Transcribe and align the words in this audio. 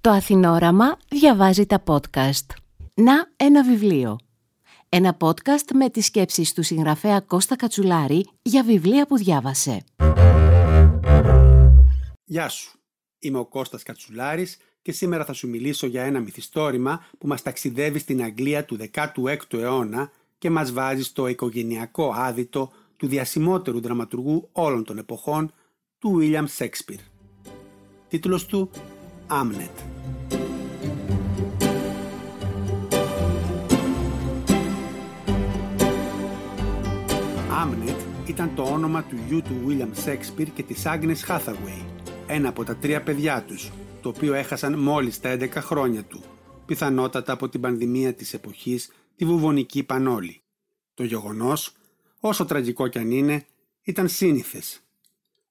Το 0.00 0.10
Αθηνόραμα 0.10 0.96
διαβάζει 1.08 1.66
τα 1.66 1.82
podcast. 1.86 2.46
Να 2.94 3.32
ένα 3.36 3.64
βιβλίο. 3.64 4.18
Ένα 4.88 5.16
podcast 5.20 5.72
με 5.74 5.90
τις 5.90 6.06
σκέψεις 6.06 6.52
του 6.52 6.62
συγγραφέα 6.62 7.20
Κώστα 7.20 7.56
Κατσουλάρη 7.56 8.28
για 8.42 8.62
βιβλία 8.62 9.06
που 9.06 9.16
διάβασε. 9.16 9.84
Γεια 12.24 12.48
σου. 12.48 12.78
Είμαι 13.18 13.38
ο 13.38 13.46
Κώστας 13.46 13.82
Κατσουλάρης 13.82 14.56
και 14.82 14.92
σήμερα 14.92 15.24
θα 15.24 15.32
σου 15.32 15.48
μιλήσω 15.48 15.86
για 15.86 16.02
ένα 16.02 16.20
μυθιστόρημα 16.20 17.06
που 17.18 17.26
μας 17.26 17.42
ταξιδεύει 17.42 17.98
στην 17.98 18.22
Αγγλία 18.22 18.64
του 18.64 18.76
16ου 18.94 19.52
αιώνα 19.52 20.10
και 20.38 20.50
μας 20.50 20.72
βάζει 20.72 21.02
στο 21.02 21.26
οικογενειακό 21.26 22.12
άδειτο 22.16 22.72
του 22.96 23.06
διασημότερου 23.06 23.80
δραματουργού 23.80 24.48
όλων 24.52 24.84
των 24.84 24.98
εποχών, 24.98 25.52
του 25.98 26.18
William 26.20 26.46
Shakespeare. 26.58 27.02
Τίτλος 28.08 28.46
του 28.46 28.70
Άμνετ. 29.30 29.78
Άμνετ 37.50 38.00
ήταν 38.26 38.54
το 38.54 38.62
όνομα 38.62 39.02
του 39.02 39.16
γιου 39.28 39.42
του 39.42 39.64
William 39.66 40.06
Shakespeare 40.06 40.48
και 40.54 40.62
της 40.62 40.82
Agnes 40.86 41.16
Hathaway, 41.28 41.84
ένα 42.26 42.48
από 42.48 42.64
τα 42.64 42.76
τρία 42.76 43.02
παιδιά 43.02 43.42
τους, 43.42 43.70
το 44.00 44.08
οποίο 44.08 44.34
έχασαν 44.34 44.78
μόλις 44.78 45.20
τα 45.20 45.30
11 45.30 45.48
χρόνια 45.54 46.04
του, 46.04 46.22
πιθανότατα 46.66 47.32
από 47.32 47.48
την 47.48 47.60
πανδημία 47.60 48.14
της 48.14 48.34
εποχής, 48.34 48.90
τη 49.16 49.24
βουβονική 49.24 49.82
πανόλη. 49.82 50.40
Το 50.94 51.04
γεγονός, 51.04 51.72
όσο 52.20 52.44
τραγικό 52.44 52.88
κι 52.88 52.98
αν 52.98 53.10
είναι, 53.10 53.46
ήταν 53.82 54.08
σύνηθες. 54.08 54.80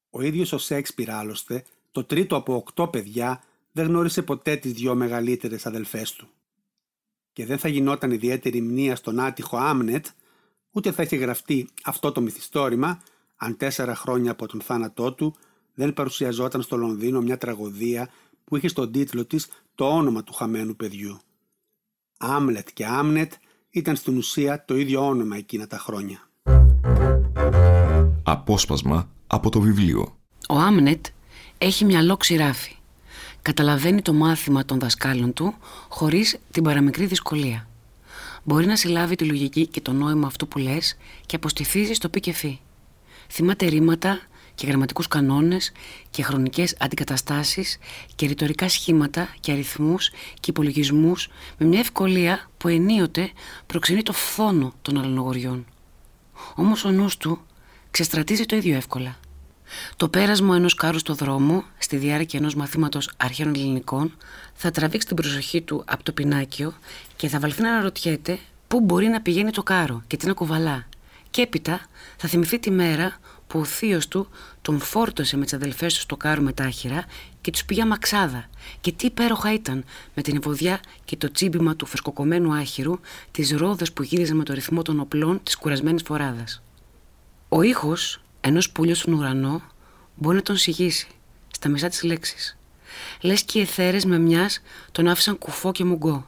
Ο 0.09 0.21
ίδιος 0.21 0.51
ο 0.51 0.57
Σέξπιρ 0.57 1.11
άλλωστε, 1.11 1.63
το 1.91 2.03
τρίτο 2.03 2.35
από 2.35 2.55
οκτώ 2.55 2.87
παιδιά, 2.87 3.41
δεν 3.77 3.87
γνώρισε 3.87 4.21
ποτέ 4.21 4.55
τις 4.55 4.73
δυο 4.73 4.95
μεγαλύτερες 4.95 5.65
αδελφές 5.65 6.13
του. 6.13 6.27
Και 7.33 7.45
δεν 7.45 7.57
θα 7.57 7.67
γινόταν 7.67 8.11
ιδιαίτερη 8.11 8.61
μνήα 8.61 8.95
στον 8.95 9.19
άτυχο 9.19 9.57
Άμνετ, 9.57 10.05
ούτε 10.71 10.91
θα 10.91 11.03
είχε 11.03 11.15
γραφτεί 11.15 11.69
αυτό 11.83 12.11
το 12.11 12.21
μυθιστόρημα, 12.21 13.01
αν 13.35 13.57
τέσσερα 13.57 13.95
χρόνια 13.95 14.31
από 14.31 14.47
τον 14.47 14.61
θάνατό 14.61 15.13
του 15.13 15.35
δεν 15.73 15.93
παρουσιαζόταν 15.93 16.61
στο 16.61 16.77
Λονδίνο 16.77 17.21
μια 17.21 17.37
τραγωδία 17.37 18.09
που 18.43 18.57
είχε 18.57 18.67
στον 18.67 18.91
τίτλο 18.91 19.25
της 19.25 19.47
το 19.75 19.89
όνομα 19.89 20.23
του 20.23 20.33
χαμένου 20.33 20.75
παιδιού. 20.75 21.19
Άμλετ 22.17 22.67
και 22.73 22.85
Άμνετ 22.85 23.33
ήταν 23.69 23.95
στην 23.95 24.17
ουσία 24.17 24.65
το 24.65 24.75
ίδιο 24.75 25.07
όνομα 25.07 25.35
εκείνα 25.35 25.67
τα 25.67 25.77
χρόνια. 25.77 26.29
Απόσπασμα 28.23 29.09
από 29.27 29.49
το 29.49 29.59
βιβλίο. 29.59 30.17
Ο 30.49 30.55
Άμνετ 30.55 31.05
έχει 31.57 31.85
μυαλό 31.85 32.17
ξηράφι. 32.17 32.76
Καταλαβαίνει 33.47 34.01
το 34.01 34.13
μάθημα 34.13 34.65
των 34.65 34.79
δασκάλων 34.79 35.33
του 35.33 35.55
χωρίς 35.89 36.37
την 36.51 36.63
παραμικρή 36.63 37.05
δυσκολία. 37.05 37.67
Μπορεί 38.43 38.65
να 38.65 38.75
συλλάβει 38.75 39.15
τη 39.15 39.25
λογική 39.25 39.67
και 39.67 39.81
το 39.81 39.93
νόημα 39.93 40.27
αυτού 40.27 40.47
που 40.47 40.57
λες 40.57 40.97
και 41.25 41.35
αποστηθίζει 41.35 41.93
στο 41.93 42.09
πι 42.09 42.19
και 42.19 42.33
φι. 42.33 42.59
Θυμάται 43.29 43.65
ρήματα 43.65 44.19
και 44.55 44.67
γραμματικούς 44.67 45.07
κανόνες 45.07 45.71
και 46.09 46.23
χρονικές 46.23 46.75
αντικαταστάσεις 46.79 47.77
και 48.15 48.27
ρητορικά 48.27 48.69
σχήματα 48.69 49.35
και 49.39 49.51
αριθμούς 49.51 50.09
και 50.39 50.49
υπολογισμούς 50.49 51.29
με 51.57 51.65
μια 51.65 51.79
ευκολία 51.79 52.49
που 52.57 52.67
ενίοτε 52.67 53.31
προξενεί 53.65 54.03
το 54.03 54.13
φθόνο 54.13 54.73
των 54.81 54.97
αλλονογοριών. 54.97 55.65
Όμως 56.55 56.85
ο 56.85 56.89
νους 56.91 57.17
του 57.17 57.41
ξεστρατίζει 57.91 58.45
το 58.45 58.55
ίδιο 58.55 58.75
εύκολα. 58.75 59.19
Το 59.95 60.09
πέρασμα 60.09 60.55
ενός 60.55 60.73
κάρου 60.73 60.99
στο 60.99 61.13
δρόμο, 61.13 61.63
στη 61.77 61.97
διάρκεια 61.97 62.39
ενός 62.39 62.55
μαθήματος 62.55 63.11
αρχαίων 63.17 63.53
ελληνικών, 63.55 64.17
θα 64.53 64.71
τραβήξει 64.71 65.07
την 65.07 65.15
προσοχή 65.15 65.61
του 65.61 65.83
από 65.87 66.03
το 66.03 66.11
πινάκιο 66.11 66.73
και 67.15 67.27
θα 67.27 67.39
βαλθεί 67.39 67.61
να 67.61 67.69
αναρωτιέται 67.69 68.39
πού 68.67 68.79
μπορεί 68.79 69.07
να 69.07 69.21
πηγαίνει 69.21 69.51
το 69.51 69.63
κάρο 69.63 70.03
και 70.07 70.17
τι 70.17 70.27
να 70.27 70.33
κουβαλά. 70.33 70.87
Και 71.29 71.41
έπειτα 71.41 71.81
θα 72.17 72.27
θυμηθεί 72.27 72.59
τη 72.59 72.71
μέρα 72.71 73.17
που 73.47 73.59
ο 73.59 73.63
θείος 73.63 74.07
του 74.07 74.27
τον 74.61 74.79
φόρτωσε 74.79 75.37
με 75.37 75.43
τις 75.43 75.53
αδελφές 75.53 75.93
του 75.93 75.99
στο 75.99 76.17
κάρο 76.17 76.41
με 76.41 76.53
τάχυρα 76.53 77.05
και 77.41 77.51
τους 77.51 77.65
πήγε 77.65 77.85
μαξάδα. 77.85 78.49
Και 78.81 78.91
τι 78.91 79.05
υπέροχα 79.05 79.53
ήταν 79.53 79.83
με 80.13 80.21
την 80.21 80.35
ευωδιά 80.35 80.79
και 81.05 81.15
το 81.15 81.31
τσίμπημα 81.31 81.75
του 81.75 81.85
φρεσκοκομμένου 81.85 82.53
άχυρου, 82.53 82.99
τις 83.31 83.51
ρόδες 83.51 83.93
που 83.93 84.03
γύριζαν 84.03 84.37
με 84.37 84.43
το 84.43 84.53
ρυθμό 84.53 84.81
των 84.81 84.99
οπλών 84.99 85.43
της 85.43 85.55
κουρασμένης 85.57 86.01
φοράδας. 86.05 86.61
Ο 87.49 87.61
ήχος 87.61 88.21
ενός 88.47 88.71
πουλιού 88.71 88.95
στον 88.95 89.13
ουρανό 89.13 89.61
μπορεί 90.15 90.35
να 90.35 90.41
τον 90.41 90.57
συγγύσει 90.57 91.07
στα 91.53 91.69
μισά 91.69 91.87
της 91.87 92.03
λέξη. 92.03 92.57
Λες 93.21 93.43
και 93.43 93.59
οι 93.59 93.61
εθέρες 93.61 94.05
με 94.05 94.17
μιας 94.17 94.61
τον 94.91 95.07
άφησαν 95.07 95.37
κουφό 95.37 95.71
και 95.71 95.83
μουγκό. 95.83 96.27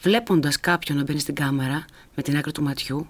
Βλέποντας 0.00 0.60
κάποιον 0.60 0.98
να 0.98 1.04
μπαίνει 1.04 1.18
στην 1.18 1.34
κάμερα 1.34 1.84
με 2.14 2.22
την 2.22 2.36
άκρη 2.36 2.52
του 2.52 2.62
ματιού, 2.62 3.08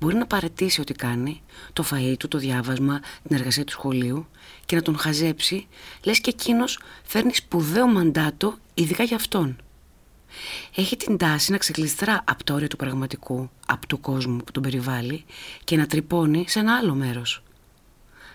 μπορεί 0.00 0.16
να 0.16 0.26
παρετήσει 0.26 0.80
ό,τι 0.80 0.92
κάνει, 0.92 1.42
το 1.72 1.84
φαΐ 1.90 2.14
του, 2.18 2.28
το 2.28 2.38
διάβασμα, 2.38 3.00
την 3.28 3.36
εργασία 3.36 3.64
του 3.64 3.72
σχολείου 3.72 4.26
και 4.66 4.76
να 4.76 4.82
τον 4.82 4.98
χαζέψει, 4.98 5.66
λες 6.04 6.20
και 6.20 6.30
εκείνος 6.30 6.80
φέρνει 7.04 7.34
σπουδαίο 7.34 7.86
μαντάτο 7.86 8.54
ειδικά 8.74 9.02
για 9.02 9.16
αυτόν. 9.16 9.56
Έχει 10.74 10.96
την 10.96 11.16
τάση 11.16 11.50
να 11.50 11.58
ξεκλειστρά 11.58 12.22
από 12.24 12.44
το 12.44 12.54
όριο 12.54 12.68
του 12.68 12.76
πραγματικού, 12.76 13.50
από 13.66 13.86
του 13.86 14.00
κόσμου 14.00 14.36
που 14.36 14.52
τον 14.52 14.62
περιβάλλει 14.62 15.24
και 15.64 15.76
να 15.76 15.86
τρυπώνει 15.86 16.44
σε 16.48 16.58
ένα 16.58 16.76
άλλο 16.76 16.94
μέρος. 16.94 17.42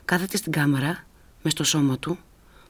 Κάθεται 0.06 0.38
στην 0.38 0.52
κάμερα, 0.52 1.06
μες 1.42 1.54
στο 1.54 1.64
σώμα 1.64 1.98
του, 2.00 2.18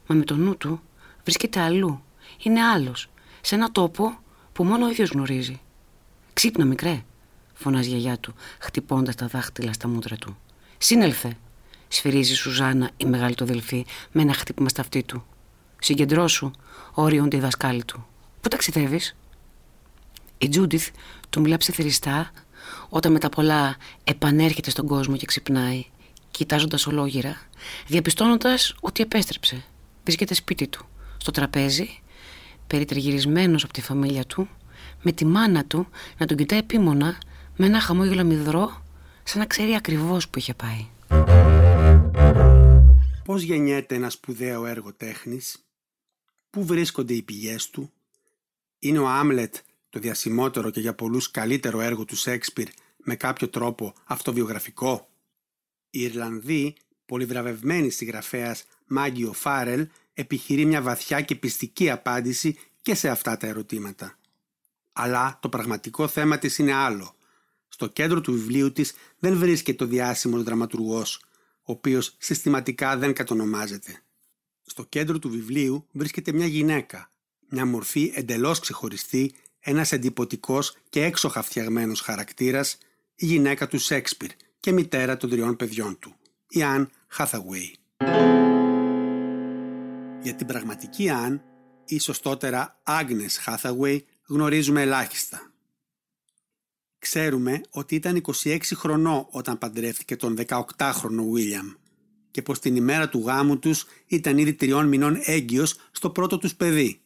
μα 0.08 0.16
με 0.16 0.24
το 0.24 0.36
νου 0.36 0.58
του 0.58 0.82
βρίσκεται 1.24 1.60
αλλού. 1.60 2.04
Είναι 2.44 2.62
άλλος, 2.62 3.10
σε 3.42 3.56
ένα 3.56 3.72
τόπο 3.72 4.20
που 4.54 4.64
μόνο 4.64 4.86
ο 4.86 4.90
ίδιος 4.90 5.10
γνωρίζει. 5.10 5.60
Ξύπνα 6.34 6.66
μικρέ, 6.66 7.04
φωνάζει 7.54 7.88
η 7.88 7.92
γιαγιά 7.92 8.18
του, 8.18 8.34
χτυπώντας 8.60 9.16
τα 9.16 9.28
δάχτυλα 9.28 9.74
στα 9.74 9.88
μούτρα 9.88 10.16
του. 10.16 10.38
Σύνελθε, 10.78 11.38
σφυρίζει 11.88 12.32
η 12.32 12.36
Σουζάνα, 12.36 12.90
η 12.98 13.06
μεγάλη 13.06 13.36
του 13.36 13.44
αδελφή, 13.44 13.86
με 14.12 14.22
ένα 14.22 14.34
χτύπημα 14.34 14.70
στα 14.70 14.82
αυτή 14.82 15.04
του. 15.04 15.26
Συγκεντρώσου, 15.80 16.52
όριον 16.94 17.30
τη 17.30 17.40
δασκάλη 17.40 17.84
του. 17.84 18.06
Πού 18.42 18.50
ταξιδεύεις, 18.50 19.16
Η 20.42 20.50
Τζούντιθ 20.50 20.90
του 21.30 21.42
μιλά 21.42 21.58
ψιθυριστά, 21.58 22.32
όταν 22.90 23.12
με 23.12 23.20
τα 23.20 23.30
πολλά 23.30 23.76
επανέρχεται 24.04 24.70
στον 24.70 24.88
κόσμο 24.88 25.18
και 25.18 25.26
ξυπνάει, 25.26 25.86
κοιτάζοντας 26.32 26.88
ολόγυρα, 26.88 27.42
διαπιστώνοντας 27.88 28.76
ότι 28.80 29.04
επέστρεψε. 29.04 29.64
Βρίσκεται 30.04 30.34
σπίτι 30.34 30.68
του, 30.68 30.86
στο 31.18 31.32
τραπέζι, 31.32 32.00
περιτριγυρισμένος 32.68 33.64
από 33.64 33.74
τη 33.74 33.82
φαμίλια 33.82 34.26
του, 34.26 34.50
με 35.02 35.12
τη 35.12 35.26
μάνα 35.26 35.66
του 35.66 35.88
να 36.18 36.26
τον 36.26 36.38
κοιτάει 36.38 36.60
επίμονα 36.60 37.18
με 37.56 37.66
ένα 37.66 37.80
χαμόγελο 37.80 38.24
μυδρό 38.24 38.84
σαν 39.24 39.40
να 39.40 39.46
ξέρει 39.46 39.76
ακριβώς 39.76 40.30
που 40.30 40.40
είχε 40.40 40.54
πάει. 40.54 40.88
Πώς 43.24 43.42
γεννιέται 43.42 43.96
ένα 43.96 44.10
σπουδαίο 44.10 44.66
έργο 44.66 44.94
τέχνης, 44.94 45.66
πού 46.50 46.66
βρίσκονται 46.66 47.14
οι 47.14 47.22
πηγές 47.22 47.70
του, 47.70 47.92
είναι 48.80 49.00
ο 49.00 49.08
Άμλετ 49.08 49.56
το 49.90 50.00
διασημότερο 50.00 50.70
και 50.70 50.80
για 50.80 50.96
πολλούς 50.96 51.32
καλύτερο 51.32 51.82
έργο 51.82 52.06
του 52.06 52.16
Σέξπιρ 52.16 52.68
με 52.98 53.16
κάποιο 53.16 53.50
τρόπο 53.50 53.94
αυτοβιογραφικό. 54.06 55.10
Η 55.90 56.02
Ιρλανδή, 56.02 56.76
πολυβραβευμένη 57.06 57.90
συγγραφέας 57.90 58.66
Μάγκιο 58.88 59.34
Φάρελ 59.34 59.88
επιχειρεί 60.14 60.66
μια 60.66 60.82
βαθιά 60.82 61.22
και 61.22 61.36
πιστική 61.36 61.90
απάντηση 61.90 62.58
και 62.82 62.96
σε 62.96 63.10
αυτά 63.10 63.38
τα 63.38 63.48
ερωτήματα. 63.48 64.18
Αλλά 64.94 65.38
το 65.42 65.50
πραγματικό 65.50 66.08
θέμα 66.08 66.38
της 66.38 66.58
είναι 66.58 66.74
άλλο. 66.74 67.16
Στο 67.68 67.88
κέντρο 67.88 68.22
του 68.22 68.32
βιβλίου 68.32 68.72
της 68.72 68.94
δεν 69.20 69.38
βρίσκεται 69.38 69.84
ο 69.84 69.88
διάσημος 69.88 70.44
δραματουργός, 70.44 71.22
ο 71.62 71.72
οποίος 71.72 72.16
συστηματικά 72.18 72.98
δεν 72.98 73.14
κατονομάζεται. 73.14 74.02
Στο 74.66 74.84
κέντρο 74.84 75.20
του 75.20 75.30
βιβλίου 75.30 75.88
βρίσκεται 75.92 76.32
μια 76.32 76.46
γυναίκα, 76.46 77.12
μια 77.50 77.66
μορφή 77.66 78.12
εντελώς 78.16 78.60
ξεχωριστή, 78.60 79.34
ένας 79.60 79.92
εντυπωτικός 79.92 80.78
και 80.90 81.04
έξοχα 81.04 81.42
φτιαγμένος 81.42 82.02
χαρακτήρας, 82.02 82.78
η 83.16 83.26
γυναίκα 83.26 83.68
του 83.68 83.80
Σέξπιρ 83.80 84.30
και 84.60 84.72
μητέρα 84.72 85.18
των 85.18 85.30
τριών 85.30 85.56
παιδιών 85.56 86.00
του, 86.00 86.16
η 86.50 86.64
Αν 86.64 86.90
Χάθαουέι. 87.08 87.76
Για 90.22 90.36
την 90.36 90.48
πραγματική 90.48 91.10
Αν, 91.10 91.42
ή 91.86 92.00
σωστότερα 92.00 92.80
Άγνες 92.84 93.38
Χάθαουέι, 93.38 94.06
γνωρίζουμε 94.28 94.82
ελάχιστα. 94.82 95.52
Ξέρουμε 97.00 97.62
ότι 97.70 97.96
ήταν 97.96 98.22
26 98.44 98.60
χρονών 98.74 99.28
όταν 99.30 99.58
παντρεύτηκε 99.58 100.16
τον 100.16 100.38
18χρονο 100.48 101.24
Βίλιαμ 101.32 101.68
και 102.32 102.42
πως 102.42 102.60
την 102.60 102.76
ημέρα 102.76 103.10
του 103.10 103.24
γάμου 103.26 103.60
τους 103.60 103.86
ήταν 104.08 104.38
ήδη 104.38 104.54
τριών 104.54 104.88
μηνών 104.88 105.20
έγκυος 105.24 105.76
στο 105.92 106.10
πρώτο 106.10 106.38
τους 106.38 106.56
παιδί. 106.56 107.02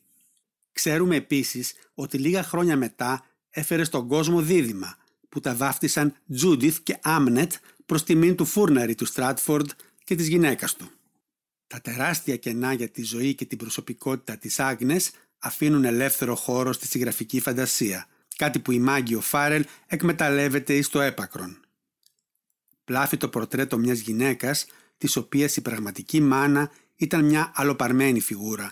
Ξέρουμε 0.73 1.15
επίσης 1.15 1.73
ότι 1.93 2.17
λίγα 2.17 2.43
χρόνια 2.43 2.77
μετά 2.77 3.25
έφερε 3.49 3.83
στον 3.83 4.07
κόσμο 4.07 4.41
δίδυμα 4.41 4.97
που 5.29 5.39
τα 5.39 5.55
βάφτισαν 5.55 6.15
Τζούντιθ 6.33 6.79
και 6.83 6.97
Άμνετ 7.01 7.53
προς 7.85 8.03
τιμήν 8.03 8.35
του 8.35 8.45
φούρναρη 8.45 8.95
του 8.95 9.05
Στράτφορντ 9.05 9.69
και 10.03 10.15
της 10.15 10.27
γυναίκας 10.27 10.75
του. 10.75 10.89
Τα 11.67 11.81
τεράστια 11.81 12.35
κενά 12.37 12.73
για 12.73 12.89
τη 12.89 13.03
ζωή 13.03 13.35
και 13.35 13.45
την 13.45 13.57
προσωπικότητα 13.57 14.37
της 14.37 14.59
Άγνες 14.59 15.11
αφήνουν 15.39 15.83
ελεύθερο 15.83 16.35
χώρο 16.35 16.73
στη 16.73 16.87
συγγραφική 16.87 17.39
φαντασία, 17.39 18.07
κάτι 18.35 18.59
που 18.59 18.71
η 18.71 18.79
Μάγκη 18.79 19.15
ο 19.15 19.21
Φάρελ 19.21 19.65
εκμεταλλεύεται 19.87 20.73
εις 20.75 20.89
το 20.89 21.01
έπακρον. 21.01 21.57
Πλάφει 22.83 23.17
το 23.17 23.29
πορτρέτο 23.29 23.77
μιας 23.77 23.99
γυναίκας, 23.99 24.65
της 24.97 25.15
οποίας 25.15 25.55
η 25.55 25.61
πραγματική 25.61 26.21
μάνα 26.21 26.71
ήταν 26.95 27.25
μια 27.25 27.51
αλλοπαρμένη 27.55 28.19
φιγούρα, 28.19 28.71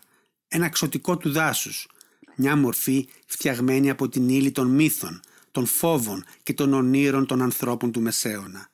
ένα 0.54 0.70
ξωτικό 0.70 1.18
του 1.18 1.32
δάσους, 1.32 1.88
μια 2.36 2.56
μορφή 2.56 3.08
φτιαγμένη 3.26 3.90
από 3.90 4.10
την 4.10 4.30
ύλη 4.30 4.52
των 4.52 4.68
μύθων, 4.68 5.20
των 5.52 5.66
φόβων 5.66 6.26
και 6.44 6.54
των 6.54 6.74
ονείρων 6.74 7.26
των 7.26 7.42
ανθρώπων 7.42 7.92
του 7.92 8.02
Μεσαίωνα. 8.02 8.70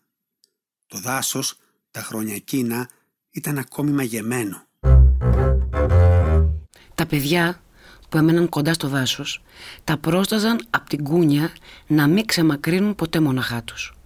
Το 0.88 1.00
δάσος, 1.00 1.58
τα 1.92 2.02
χρόνια 2.02 2.36
εκείνα, 2.36 2.90
ήταν 3.32 3.58
ακόμη 3.58 3.92
μαγεμένο. 3.92 4.68
Τα 6.96 7.06
παιδιά 7.06 7.62
που 8.10 8.18
έμεναν 8.18 8.50
κοντά 8.50 8.74
στο 8.74 8.88
δάσος 8.88 9.44
τα 9.84 9.98
πρόσταζαν 9.98 10.68
από 10.70 10.90
την 10.90 11.04
κούνια 11.04 11.52
να 11.88 12.08
μην 12.08 12.26
ξεμακρύνουν 12.26 12.96
ποτέ 12.96 13.20
μοναχά 13.20 13.64
τους. 13.64 13.97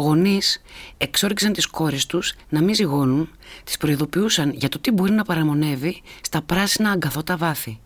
Γονείς 0.00 0.62
εξόριξαν 0.98 1.52
τις 1.52 1.66
κόρες 1.66 2.06
τους 2.06 2.34
να 2.48 2.62
μην 2.62 2.74
ζυγώνουν, 2.74 3.30
τις 3.64 3.76
προειδοποιούσαν 3.76 4.52
για 4.54 4.68
το 4.68 4.78
τι 4.78 4.90
μπορεί 4.90 5.12
να 5.12 5.24
παραμονεύει 5.24 6.02
στα 6.20 6.42
πράσινα 6.42 6.90
αγκαθότα 6.90 7.36
βάθη. 7.36 7.80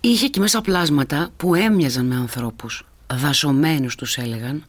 Είχε 0.00 0.26
και 0.26 0.40
μέσα 0.40 0.60
πλάσματα 0.60 1.30
που 1.36 1.54
έμοιαζαν 1.54 2.06
με 2.06 2.14
ανθρώπους, 2.14 2.86
δασωμένους 3.12 3.94
τους 3.94 4.16
έλεγαν, 4.16 4.64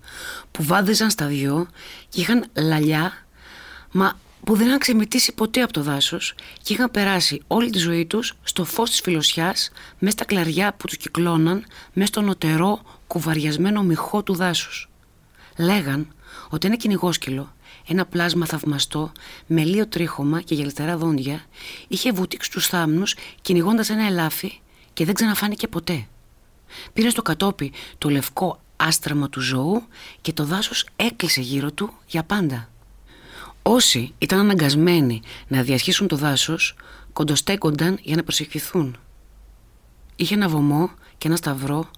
που 0.52 0.64
βάδιζαν 0.64 1.10
στα 1.10 1.26
δυο 1.26 1.68
και 2.10 2.22
είχαν 2.22 2.46
λαλιά, 2.54 3.26
μα 3.92 4.20
που 4.44 4.56
δεν 4.56 4.68
είχαν 4.68 4.80
ξεμητήσει 4.80 5.34
ποτέ 5.34 5.62
από 5.62 5.74
το 5.74 5.82
δάσος 5.82 6.34
και 6.62 6.74
είχαν 6.74 6.92
περάσει 6.92 7.42
όλη 7.48 7.70
τη 7.70 7.78
ζωή 7.78 8.06
τους 8.06 8.38
στο 8.44 8.66
φως 8.66 8.90
της 8.90 9.02
φιλοσιάς, 9.02 9.72
μέσα 10.00 10.12
στα 10.12 10.26
κλαριά 10.26 10.74
που 10.78 10.88
τους 10.88 10.98
κυκλώναν, 10.98 11.66
μέσα 11.94 12.08
στο 12.08 12.22
νωτερό 12.22 12.82
κουβαριασμένο 13.08 13.84
μυχό 13.84 14.24
του 14.24 14.36
δάσους. 14.36 14.90
Λέγαν 15.58 16.15
ότι 16.50 16.68
ένα 16.68 16.76
κυνηγόσκυλο, 16.76 17.54
ένα 17.88 18.06
πλάσμα 18.06 18.46
θαυμαστό, 18.46 19.12
με 19.48 19.64
λίγο 19.64 19.88
τρίχωμα 19.88 20.42
και 20.42 20.56
γελτερά 20.56 20.98
δόντια, 20.98 21.46
είχε 21.88 22.12
βουτήξει 22.12 22.52
τους 22.52 22.68
θάμνους 22.68 23.16
κυνηγώντας 23.42 23.90
ένα 23.90 24.06
ελάφι 24.06 24.60
και 24.94 25.06
δεν 25.06 25.14
ξαναφάνηκε 25.14 25.68
ποτέ. 25.68 26.08
Πήρε 26.94 27.10
στο 27.10 27.22
κατόπι 27.22 27.72
το 27.98 28.10
λευκό 28.10 28.60
άστραμα 28.76 29.30
του 29.30 29.40
ζώου 29.40 29.84
και 30.22 30.34
το 30.34 30.46
δάσος 30.46 30.88
έκλεισε 30.96 31.42
γύρω 31.42 31.72
του 31.72 31.94
για 32.08 32.24
πάντα. 32.24 32.70
Όσοι 33.62 34.14
ήταν 34.18 34.40
αναγκασμένοι 34.40 35.22
να 35.48 35.62
διασχίσουν 35.62 36.08
το 36.08 36.16
δάσος, 36.16 36.76
κοντοστέκονταν 37.14 38.00
για 38.02 38.16
να 38.16 38.24
προσευχηθούν. 38.24 38.98
Είχε 40.16 40.34
ένα 40.34 40.48
βωμό 40.48 40.92
και 41.18 41.28
ένα 41.28 41.36
σταυρό 41.36 41.90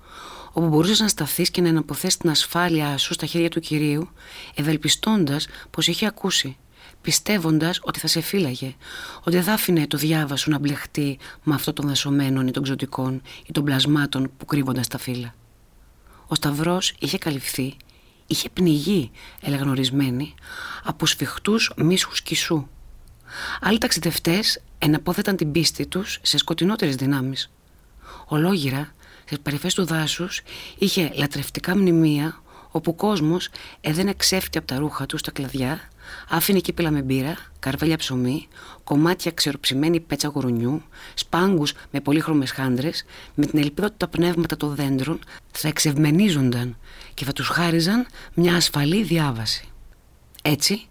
όπου 0.57 0.67
μπορούσες 0.67 0.99
να 0.99 1.07
σταθείς 1.07 1.51
και 1.51 1.61
να 1.61 1.67
εναποθέσεις 1.67 2.17
την 2.17 2.29
ασφάλειά 2.29 2.97
σου 2.97 3.13
στα 3.13 3.25
χέρια 3.25 3.49
του 3.49 3.59
κυρίου, 3.59 4.09
ευελπιστώντας 4.55 5.47
πως 5.69 5.87
είχε 5.87 6.05
ακούσει, 6.05 6.57
πιστεύοντας 7.01 7.79
ότι 7.83 7.99
θα 7.99 8.07
σε 8.07 8.21
φύλαγε, 8.21 8.75
ότι 9.19 9.31
δεν 9.31 9.43
θα 9.43 9.53
άφηνε 9.53 9.87
το 9.87 9.97
διάβα 9.97 10.35
σου 10.35 10.49
να 10.49 10.59
μπλεχτεί 10.59 11.17
με 11.43 11.53
αυτό 11.55 11.73
των 11.73 11.87
δασωμένων 11.87 12.47
ή 12.47 12.51
των 12.51 12.63
ξωτικών 12.63 13.21
ή 13.45 13.51
των 13.51 13.63
πλασμάτων 13.63 14.31
που 14.37 14.45
κρύβονταν 14.45 14.83
στα 14.83 14.97
φύλλα. 14.97 15.35
Ο 16.27 16.35
Σταυρός 16.35 16.93
είχε 16.99 17.17
καλυφθεί, 17.17 17.77
είχε 18.27 18.49
πνιγεί, 18.49 19.11
έλεγαν 19.41 19.69
ορισμένοι, 19.69 20.33
από 20.83 21.05
σφιχτούς 21.05 21.71
μίσχους 21.75 22.21
κισού. 22.21 22.67
Άλλοι 23.61 23.77
ταξιδευτές 23.77 24.61
εναπόθεταν 24.77 25.35
την 25.35 25.51
πίστη 25.51 25.87
τους 25.87 26.19
σε 26.21 26.37
σκοτεινότερες 26.37 26.95
δυνάμεις. 26.95 27.51
Ολόγυρα 28.25 28.95
Στι 29.29 29.37
παρυφέ 29.39 29.67
του 29.75 29.85
δάσους 29.85 30.41
είχε 30.77 31.11
λατρευτικά 31.13 31.77
μνημεία 31.77 32.41
όπου 32.71 32.91
ο 32.91 32.93
κόσμος 32.93 33.49
έδαινε 33.81 34.13
ξέφτη 34.13 34.57
από 34.57 34.67
τα 34.67 34.77
ρούχα 34.77 35.05
του 35.05 35.17
στα 35.17 35.31
κλαδιά, 35.31 35.89
άφηνε 36.29 36.59
κύπελα 36.59 36.91
με 36.91 37.01
μπύρα, 37.01 37.37
καρβέλια 37.59 37.97
ψωμί, 37.97 38.47
κομμάτια 38.83 39.31
ξεροψημένη 39.31 39.99
πέτσα 39.99 40.27
γουρουνιού, 40.27 40.83
σπάγκου 41.13 41.63
με 41.91 41.99
πολύχρωμες 41.99 42.51
χάντρες, 42.51 43.05
με 43.33 43.45
την 43.45 43.59
ελπίδα 43.59 43.87
ότι 43.87 43.97
τα 43.97 44.07
πνεύματα 44.07 44.57
των 44.57 44.75
δέντρων 44.75 45.19
θα 45.51 45.67
εξευμενίζονταν 45.67 46.77
και 47.13 47.25
θα 47.25 47.33
τους 47.33 47.47
χάριζαν 47.47 48.07
μια 48.33 48.55
ασφαλή 48.55 49.03
διάβαση. 49.03 49.67
Έτσι, 50.41 50.87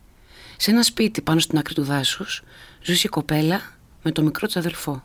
σε 0.56 0.70
ένα 0.70 0.82
σπίτι 0.82 1.20
πάνω 1.20 1.40
στην 1.40 1.58
άκρη 1.58 1.74
του 1.74 1.84
δάσους, 1.84 2.42
ζούσε 2.82 3.06
η 3.06 3.10
κοπέλα 3.10 3.60
με 4.02 4.12
το 4.12 4.22
μικρό 4.22 4.46
της 4.46 4.56
αδελφό. 4.56 5.02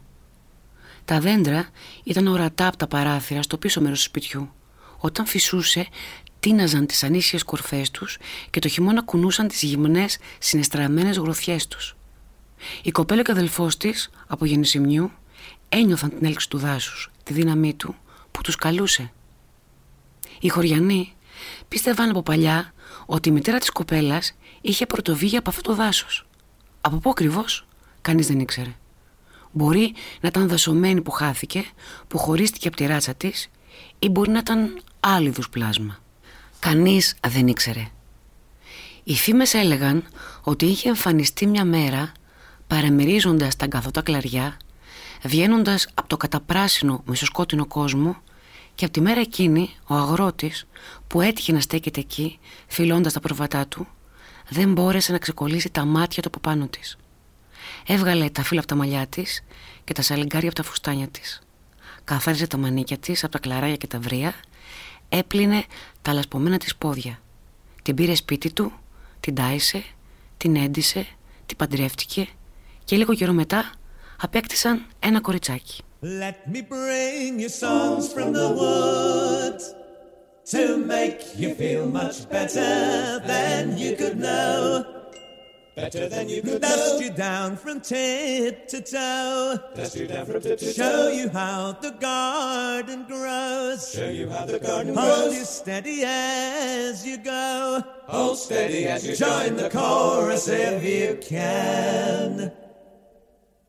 Τα 1.06 1.20
δέντρα 1.20 1.70
ήταν 2.04 2.28
ορατά 2.28 2.68
από 2.68 2.78
τα 2.78 2.88
παράθυρα 2.88 3.42
στο 3.42 3.58
πίσω 3.58 3.82
μέρος 3.82 3.98
του 3.98 4.06
σπιτιού. 4.06 4.52
Όταν 4.98 5.26
φυσούσε, 5.26 5.88
τίναζαν 6.40 6.86
τις 6.86 7.04
ανήσιες 7.04 7.44
κορφές 7.44 7.92
τους 7.92 8.18
και 8.50 8.60
το 8.60 8.68
χειμώνα 8.68 9.02
κουνούσαν 9.02 9.48
τις 9.48 9.62
γυμνές 9.62 10.18
συνεστραμμένες 10.40 11.18
γροθιές 11.18 11.68
τους. 11.68 11.96
Η 12.84 12.92
κοπέλα 12.92 13.22
και 13.22 13.32
ο 13.32 13.34
αδελφός 13.34 13.78
της, 13.78 14.10
από 14.28 14.46
γεννησιμιού, 14.46 15.12
ένιωθαν 15.70 16.10
την 16.10 16.26
έλξη 16.26 16.50
του 16.50 16.58
δάσους, 16.58 17.12
τη 17.24 17.34
δύναμή 17.34 17.74
του, 17.74 17.96
που 18.32 18.42
τους 18.42 18.56
καλούσε. 18.56 19.12
Οι 20.40 20.48
χωριανοί 20.48 21.14
πίστευαν 21.68 22.10
από 22.10 22.24
παλιά 22.24 22.74
ότι 23.06 23.30
η 23.30 23.32
μητέρα 23.32 23.58
της 23.58 23.70
κοπέλας 23.70 24.36
είχε 24.62 24.86
πρωτοβίγει 24.86 25.38
από 25.38 25.50
αυτό 25.50 25.62
το 25.62 25.76
δάσος. 25.76 26.26
Από 26.82 26.98
πού 26.98 27.10
ακριβώς, 27.10 27.68
κανείς 28.02 28.28
δεν 28.28 28.40
ήξερε. 28.40 28.76
Μπορεί 29.52 29.94
να 30.22 30.28
ήταν 30.28 30.48
δασωμένη 30.48 31.02
που 31.02 31.12
χάθηκε, 31.12 31.66
που 32.08 32.18
χωρίστηκε 32.18 32.68
από 32.68 32.78
τη 32.78 32.86
ράτσα 32.86 33.14
της 33.14 33.50
ή 34.00 34.10
μπορεί 34.10 34.32
να 34.32 34.40
ήταν 34.40 34.82
άλλη 35.00 35.34
πλάσμα. 35.52 35.98
Κανείς 36.60 37.16
δεν 37.28 37.48
ήξερε. 37.48 37.88
Οι 39.04 39.14
φήμες 39.14 39.54
έλεγαν 39.54 40.04
ότι 40.42 40.66
είχε 40.66 40.90
εμφανιστεί 40.90 41.46
μια 41.46 41.66
μέρα 41.66 42.12
παραμερίζοντας 42.68 43.56
τα 43.56 43.68
καθότα 43.68 44.02
κλαριά, 44.02 44.58
βγαίνοντας 45.24 45.88
από 45.94 46.08
το 46.08 46.18
καταπράσινο 46.18 47.04
μισοσκότεινο 47.06 47.66
κόσμο 47.66 48.18
και 48.76 48.86
από 48.86 48.94
τη 48.94 49.02
μέρα 49.02 49.20
εκείνη 49.20 49.70
ο 49.88 49.96
αγρότης 49.96 50.68
που 51.08 51.22
έτυχε 51.22 51.52
να 51.52 51.60
στέκεται 51.60 52.00
εκεί 52.00 52.40
φυλώντας 52.68 53.14
τα 53.14 53.20
προβατά 53.20 53.68
του 53.68 53.88
δεν 54.50 54.74
μπόρεσε 54.74 55.12
να 55.12 55.18
ξεκολλήσει 55.18 55.70
τα 55.70 55.86
μάτια 55.86 56.22
του 56.22 56.28
από 56.28 56.40
πάνω 56.40 56.68
της. 56.68 56.98
Έβγαλε 57.88 58.30
τα 58.30 58.44
φύλλα 58.44 58.60
από 58.60 58.70
τα 58.70 58.76
μαλλιά 58.76 59.08
της 59.08 59.44
και 59.84 59.94
τα 59.94 60.02
σαλιγκάρια 60.02 60.50
από 60.50 60.58
τα 60.58 60.64
φουστάνια 60.64 61.08
της. 61.08 61.42
Καθάριζε 62.04 62.48
τα 62.48 62.58
μανίκια 62.58 62.98
της 62.98 63.24
από 63.24 63.32
τα 63.32 63.40
κλαράγια 63.40 63.76
και 63.76 63.88
τα 63.88 64.00
βρία, 64.00 64.34
έπλυνε 65.10 65.64
τα 66.02 66.14
λασπωμένα 66.14 66.58
της 66.58 66.76
πόδια. 66.76 67.20
Την 67.82 67.96
πήρε 67.96 68.16
σπίτι 68.16 68.54
του, 68.54 68.72
την 69.20 69.36
τάισε, 69.36 69.84
την 70.38 70.56
έντισε, 70.56 71.08
την 71.46 71.58
παντρεύτηκε 71.58 72.28
και 72.84 72.96
λίγο 72.96 73.14
καιρό 73.14 73.34
μετά 73.34 73.72
απέκτησαν 74.18 74.86
ένα 75.00 75.22
κοριτσάκι. 75.22 75.84
Let 76.04 76.38
me 76.54 76.62
bring 76.64 77.40
you 77.40 77.50
songs 77.50 78.12
from 78.12 78.34
the 78.34 78.50
woods 78.62 79.64
to 80.54 80.78
make 80.96 81.20
you 81.42 81.54
feel 81.54 81.86
much 81.86 82.28
better 82.28 83.20
than 83.32 83.78
you 83.78 83.96
could 83.96 84.18
know. 84.18 85.01
Better 85.76 86.10
than 86.10 86.28
you 86.28 86.42
could 86.42 86.62
Dust 86.62 87.00
know. 87.00 87.06
you 87.06 87.12
down 87.12 87.56
from 87.56 87.80
tip 87.80 88.68
to 88.68 88.82
toe. 88.82 89.58
Dust 89.74 89.96
you 89.96 90.06
down 90.06 90.26
from 90.26 90.42
tip 90.42 90.60
to 90.60 90.66
toe. 90.66 90.72
Show 90.74 91.08
you 91.20 91.30
how 91.30 91.72
the 91.86 91.92
garden 91.92 93.06
grows. 93.08 93.90
Show 93.90 94.10
you 94.10 94.30
how 94.30 94.46
the 94.46 94.60
garden 94.60 94.94
Hold 94.94 95.08
grows. 95.08 95.20
Hold 95.22 95.34
you 95.34 95.46
steady 95.46 96.04
as 96.04 97.06
you 97.06 97.18
go. 97.20 97.82
Hold 98.08 98.38
steady 98.38 98.86
as 98.88 99.08
you 99.08 99.16
join 99.16 99.56
the 99.56 99.70
chorus 99.70 100.50
if 100.50 100.84
you 100.84 101.18
can. 101.22 102.52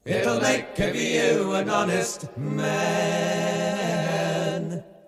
It'll 0.04 0.40
make 0.40 0.76
of 0.80 0.96
you 0.96 1.52
an 1.52 1.70
honest 1.70 2.26
man. 2.36 3.62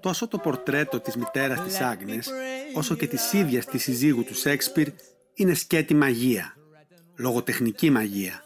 Τόσο 0.01 0.29
το 0.29 0.39
πορτρέτο 0.39 1.01
της 1.01 1.17
μητέρας 1.17 1.63
της 1.63 1.81
Άγνες, 1.81 2.31
όσο 2.75 2.95
και 2.95 3.07
της 3.07 3.33
ίδιας 3.33 3.65
της 3.65 3.83
συζύγου 3.83 4.25
του 4.25 4.35
Σέξπιρ, 4.35 4.89
είναι 5.35 5.55
σκέτη 5.55 5.95
μαγεία 5.95 6.55
λογοτεχνική 7.17 7.91
μαγεία. 7.91 8.45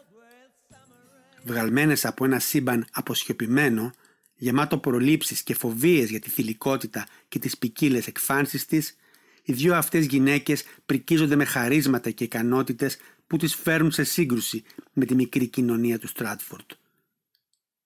Βγαλμένες 1.45 2.05
από 2.05 2.25
ένα 2.25 2.39
σύμπαν 2.39 2.87
αποσιωπημένο, 2.93 3.91
γεμάτο 4.35 4.79
προλήψεις 4.79 5.43
και 5.43 5.55
φοβίες 5.55 6.11
για 6.11 6.21
τη 6.21 6.31
θηλυκότητα 6.31 7.07
και 7.29 7.39
τις 7.39 7.59
ποικίλες 7.59 8.07
εκφάνσεις 8.07 8.67
της, 8.67 8.97
οι 9.43 9.53
δύο 9.53 9.75
αυτές 9.75 10.07
γυναίκες 10.07 10.65
πρικίζονται 10.87 11.37
με 11.37 11.45
χαρίσματα 11.45 12.11
και 12.11 12.25
ικανότητες 12.25 12.99
που 13.27 13.37
τις 13.37 13.55
φέρουν 13.55 13.91
σε 13.91 14.05
σύγκρουση 14.05 14.65
με 14.93 15.05
τη 15.05 15.15
μικρή 15.15 15.47
κοινωνία 15.47 15.99
του 15.99 16.09
Στράτφορντ. 16.09 16.71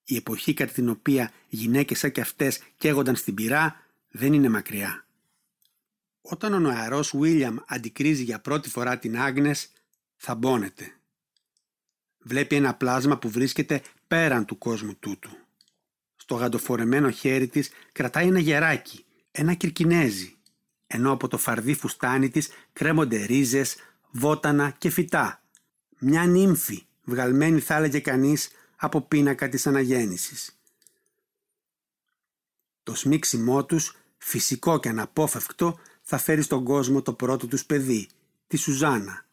Η 0.05 0.17
εποχή 0.17 0.55
κατά 0.55 0.73
την 0.73 0.89
οποία 0.89 1.33
γυναίκες 1.49 1.99
σαν 1.99 2.13
και 2.13 2.21
αυτές 2.21 2.61
καίγονταν 2.77 3.17
στην 3.17 3.35
πυρά 3.35 3.87
δεν 4.11 4.33
είναι 4.33 4.49
μακριά. 4.49 5.07
Όταν 6.21 6.53
ο 6.53 6.59
νοαρός 6.59 7.13
Βίλιαμ 7.17 7.57
αντικρίζει 7.67 8.23
για 8.23 8.41
πρώτη 8.41 8.69
φορά 8.69 8.99
την 8.99 9.19
Άγνες, 9.19 9.71
θαμπώνεται. 10.25 10.93
Βλέπει 12.19 12.57
ένα 12.57 12.75
πλάσμα 12.75 13.19
που 13.19 13.31
βρίσκεται 13.31 13.83
πέραν 14.07 14.45
του 14.45 14.59
κόσμου 14.59 14.95
τούτου. 14.95 15.31
Στο 16.17 16.35
γαντοφορεμένο 16.35 17.11
χέρι 17.11 17.49
της 17.49 17.71
κρατάει 17.93 18.27
ένα 18.27 18.39
γεράκι, 18.39 19.05
ένα 19.31 19.55
κυρκινέζι, 19.55 20.37
ενώ 20.87 21.13
από 21.13 21.29
το 21.29 21.39
φαρδί 21.39 21.75
φουστάνι 21.75 22.31
της 22.31 22.49
κρέμονται 22.73 23.25
ρίζες, 23.25 23.77
βότανα 24.11 24.71
και 24.71 24.91
φυτά. 24.91 25.43
Μια 25.99 26.27
νύμφη, 26.27 26.87
βγαλμένη 27.05 27.61
θα 27.61 27.75
έλεγε 27.75 28.01
κανείς 28.01 28.51
από 28.77 29.01
πίνακα 29.01 29.49
της 29.49 29.67
αναγέννησης. 29.67 30.59
Το 32.83 32.95
σμίξιμό 32.95 33.65
τους, 33.65 33.97
φυσικό 34.19 34.79
και 34.79 34.89
αναπόφευκτο, 34.89 35.79
θα 36.03 36.19
φέρει 36.19 36.43
στον 36.43 36.65
κόσμο 36.65 37.03
το 37.03 37.13
πρώτο 37.13 37.47
τους 37.47 37.65
παιδί, 37.65 38.09
τη 38.47 38.57
Σουζάνα. 38.57 39.27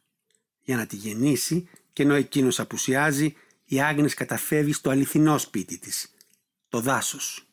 Για 0.64 0.76
να 0.76 0.86
τη 0.86 0.96
γεννήσει 0.96 1.70
και 1.94 2.04
ενώ 2.04 2.14
εκείνος 2.14 2.60
απουσιάζει, 2.60 3.34
η 3.66 3.82
Άγνες 3.82 4.14
καταφεύγει 4.14 4.74
στο 4.74 4.90
αληθινό 4.90 5.38
σπίτι 5.38 5.80
της, 5.80 6.12
το 6.70 6.80
δάσος. 6.80 7.48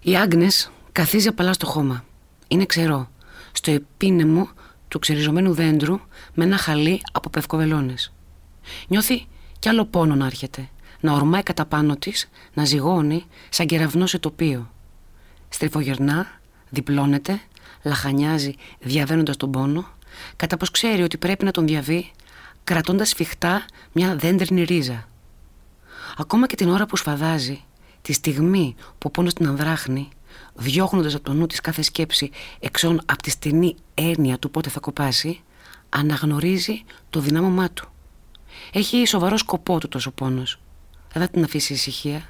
Η 0.00 0.16
Άγνες 0.16 0.70
καθίζει 0.92 1.28
απαλά 1.28 1.52
στο 1.52 1.66
χώμα. 1.66 2.04
Είναι 2.48 2.66
ξερό, 2.66 3.10
στο 3.52 3.70
επίνεμο 3.70 4.50
του 4.88 4.98
ξεριζωμένου 4.98 5.54
δέντρου 5.54 6.00
με 6.34 6.44
ένα 6.44 6.56
χαλί 6.56 7.00
από 7.12 7.30
πευκοβελώνες. 7.30 8.12
Νιώθει 8.88 9.26
κι 9.58 9.68
άλλο 9.68 9.84
πόνο 9.84 10.14
να 10.14 10.26
έρχεται, 10.26 10.68
να 11.00 11.12
ορμάει 11.12 11.42
κατά 11.42 11.66
πάνω 11.66 11.96
της, 11.96 12.28
να 12.54 12.64
ζυγώνει 12.64 13.24
σαν 13.48 13.66
κεραυνό 13.66 14.06
σε 14.06 14.18
τοπίο. 14.18 14.70
Στριφογερνά, 15.48 16.40
διπλώνεται, 16.70 17.40
λαχανιάζει 17.82 18.54
διαβαίνοντας 18.80 19.36
τον 19.36 19.50
πόνο, 19.50 19.88
κατά 20.36 20.56
πως 20.56 20.70
ξέρει 20.70 21.02
ότι 21.02 21.16
πρέπει 21.16 21.44
να 21.44 21.50
τον 21.50 21.66
διαβεί, 21.66 22.10
κρατώντας 22.64 23.08
σφιχτά 23.08 23.64
μια 23.92 24.16
δέντρινη 24.16 24.62
ρίζα. 24.62 25.08
Ακόμα 26.16 26.46
και 26.46 26.56
την 26.56 26.68
ώρα 26.68 26.86
που 26.86 26.96
σφαδάζει, 26.96 27.64
τη 28.02 28.12
στιγμή 28.12 28.74
που 28.76 28.96
ο 29.06 29.10
πόνος 29.10 29.32
την 29.32 29.46
ανδράχνει, 29.46 30.08
διώχνοντας 30.54 31.14
από 31.14 31.24
το 31.24 31.32
νου 31.32 31.46
της 31.46 31.60
κάθε 31.60 31.82
σκέψη 31.82 32.30
εξών 32.60 33.00
από 33.06 33.22
τη 33.22 33.30
στενή 33.30 33.76
έννοια 33.94 34.38
του 34.38 34.50
πότε 34.50 34.70
θα 34.70 34.80
κοπάσει, 34.80 35.40
αναγνωρίζει 35.88 36.84
το 37.10 37.20
δυνάμωμά 37.20 37.70
του. 37.70 37.88
Έχει 38.72 39.06
σοβαρό 39.06 39.36
σκοπό 39.36 39.78
του 39.78 39.88
τόσο 39.88 40.10
πόνος. 40.10 40.60
Δεν 41.12 41.22
θα 41.22 41.28
την 41.28 41.44
αφήσει 41.44 41.72
ησυχία. 41.72 42.22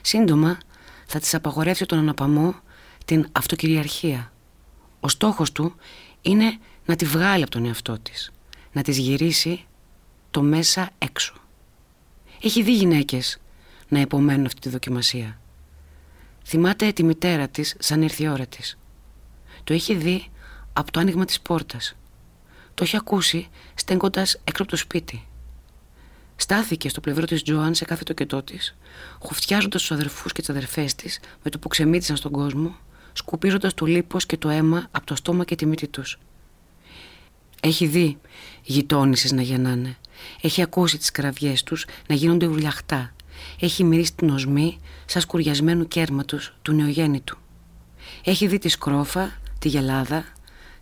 Σύντομα 0.00 0.58
θα 1.06 1.18
της 1.18 1.34
απαγορεύσει 1.34 1.86
τον 1.86 1.98
αναπαμό 1.98 2.54
την 3.04 3.26
αυτοκυριαρχία. 3.32 4.32
Ο 5.00 5.08
στόχος 5.08 5.52
του 5.52 5.74
είναι 6.22 6.58
να 6.86 6.96
τη 6.96 7.04
βγάλει 7.04 7.42
από 7.42 7.50
τον 7.50 7.64
εαυτό 7.64 7.98
της, 7.98 8.32
να 8.72 8.82
της 8.82 8.98
γυρίσει 8.98 9.64
το 10.30 10.42
μέσα 10.42 10.90
έξω. 10.98 11.34
Έχει 12.42 12.62
δει 12.62 12.74
γυναίκες 12.74 13.38
να 13.88 14.00
υπομένουν 14.00 14.46
αυτή 14.46 14.60
τη 14.60 14.68
δοκιμασία. 14.68 15.40
Θυμάται 16.44 16.92
τη 16.92 17.02
μητέρα 17.02 17.48
της 17.48 17.76
σαν 17.78 18.02
ήρθε 18.02 18.24
η 18.24 18.28
ώρα 18.28 18.46
της. 18.46 18.78
Το 19.64 19.72
έχει 19.72 19.94
δει 19.94 20.30
από 20.72 20.92
το 20.92 21.00
άνοιγμα 21.00 21.24
της 21.24 21.40
πόρτας. 21.40 21.96
Το 22.74 22.84
έχει 22.84 22.96
ακούσει 22.96 23.48
στέγκοντας 23.74 24.40
έξω 24.44 24.62
από 24.62 24.70
το 24.70 24.76
σπίτι. 24.76 25.26
Στάθηκε 26.36 26.88
στο 26.88 27.00
πλευρό 27.00 27.24
της 27.24 27.42
Τζοάν 27.42 27.74
σε 27.74 27.84
κάθε 27.84 28.04
τοκετό 28.04 28.42
της, 28.42 28.76
χουφτιάζοντας 29.18 29.80
τους 29.80 29.92
αδερφούς 29.92 30.32
και 30.32 30.40
τις 30.40 30.50
αδερφές 30.50 30.94
της 30.94 31.20
με 31.42 31.50
το 31.50 31.58
που 31.58 31.68
ξεμίτησαν 31.68 32.16
στον 32.16 32.32
κόσμο, 32.32 32.76
σκουπίζοντας 33.12 33.74
το 33.74 33.86
λίπος 33.86 34.26
και 34.26 34.36
το 34.36 34.48
αίμα 34.48 34.86
από 34.90 35.06
το 35.06 35.14
στόμα 35.14 35.44
και 35.44 35.54
τη 35.54 35.66
μύτη 35.66 35.88
τους. 35.88 36.18
Έχει 37.64 37.86
δει 37.86 38.18
γειτόνισε 38.62 39.34
να 39.34 39.42
γεννάνε. 39.42 39.96
Έχει 40.40 40.62
ακούσει 40.62 40.98
τις 40.98 41.10
κραυγές 41.10 41.62
τους 41.62 41.86
να 42.08 42.14
γίνονται 42.14 42.46
ουρλιαχτά. 42.46 43.14
Έχει 43.60 43.84
μυρίσει 43.84 44.14
την 44.14 44.30
οσμή 44.30 44.78
σαν 45.06 45.22
σκουριασμένου 45.22 45.88
κέρματο 45.88 46.38
τους 46.62 46.74
νεογέννητου. 46.74 47.38
Έχει 48.24 48.46
δει 48.46 48.58
τη 48.58 48.68
σκρόφα, 48.68 49.32
τη 49.58 49.68
γελάδα, 49.68 50.24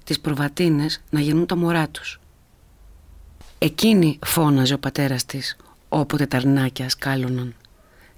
τις 0.05 0.21
προβατίνες 0.21 1.03
να 1.11 1.21
γεννούν 1.21 1.47
τα 1.47 1.57
μωρά 1.57 1.89
τους. 1.89 2.21
Εκείνη 3.59 4.19
φώναζε 4.27 4.75
ο 4.75 4.79
πατέρας 4.79 5.25
της, 5.25 5.57
όποτε 5.89 6.27
τα 6.27 6.37
αρνάκια 6.37 6.89
σκάλωναν. 6.89 7.55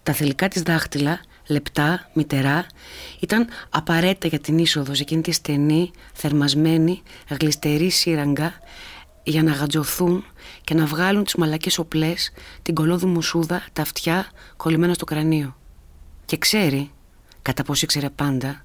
Τα 0.02 0.12
θελικά 0.12 0.49
της 0.49 0.62
δάχτυλα, 0.62 1.21
λεπτά, 1.52 2.11
μητερά, 2.12 2.66
ήταν 3.21 3.49
απαραίτητα 3.71 4.28
για 4.28 4.38
την 4.38 4.59
είσοδος 4.59 4.97
σε 4.97 5.02
εκείνη 5.02 5.23
τη 5.23 5.32
στενή, 5.32 5.90
θερμασμένη, 6.12 7.02
γλιστερή 7.40 7.90
σύραγγα 7.90 8.52
για 9.23 9.42
να 9.42 9.52
γατζωθούν 9.52 10.25
και 10.64 10.75
να 10.75 10.87
βγάλουν 10.87 11.25
τις 11.25 11.35
μαλακές 11.35 11.78
οπλές, 11.78 12.32
την 12.62 12.75
κολόδου 12.75 13.09
μουσούδα, 13.09 13.64
τα 13.73 13.82
αυτιά 13.82 14.30
κολλημένα 14.56 14.94
στο 14.94 15.04
κρανίο. 15.04 15.56
Και 16.25 16.37
ξέρει, 16.37 16.90
κατά 17.42 17.62
πώς 17.62 17.82
ήξερε 17.82 18.11
πάντα, 18.11 18.64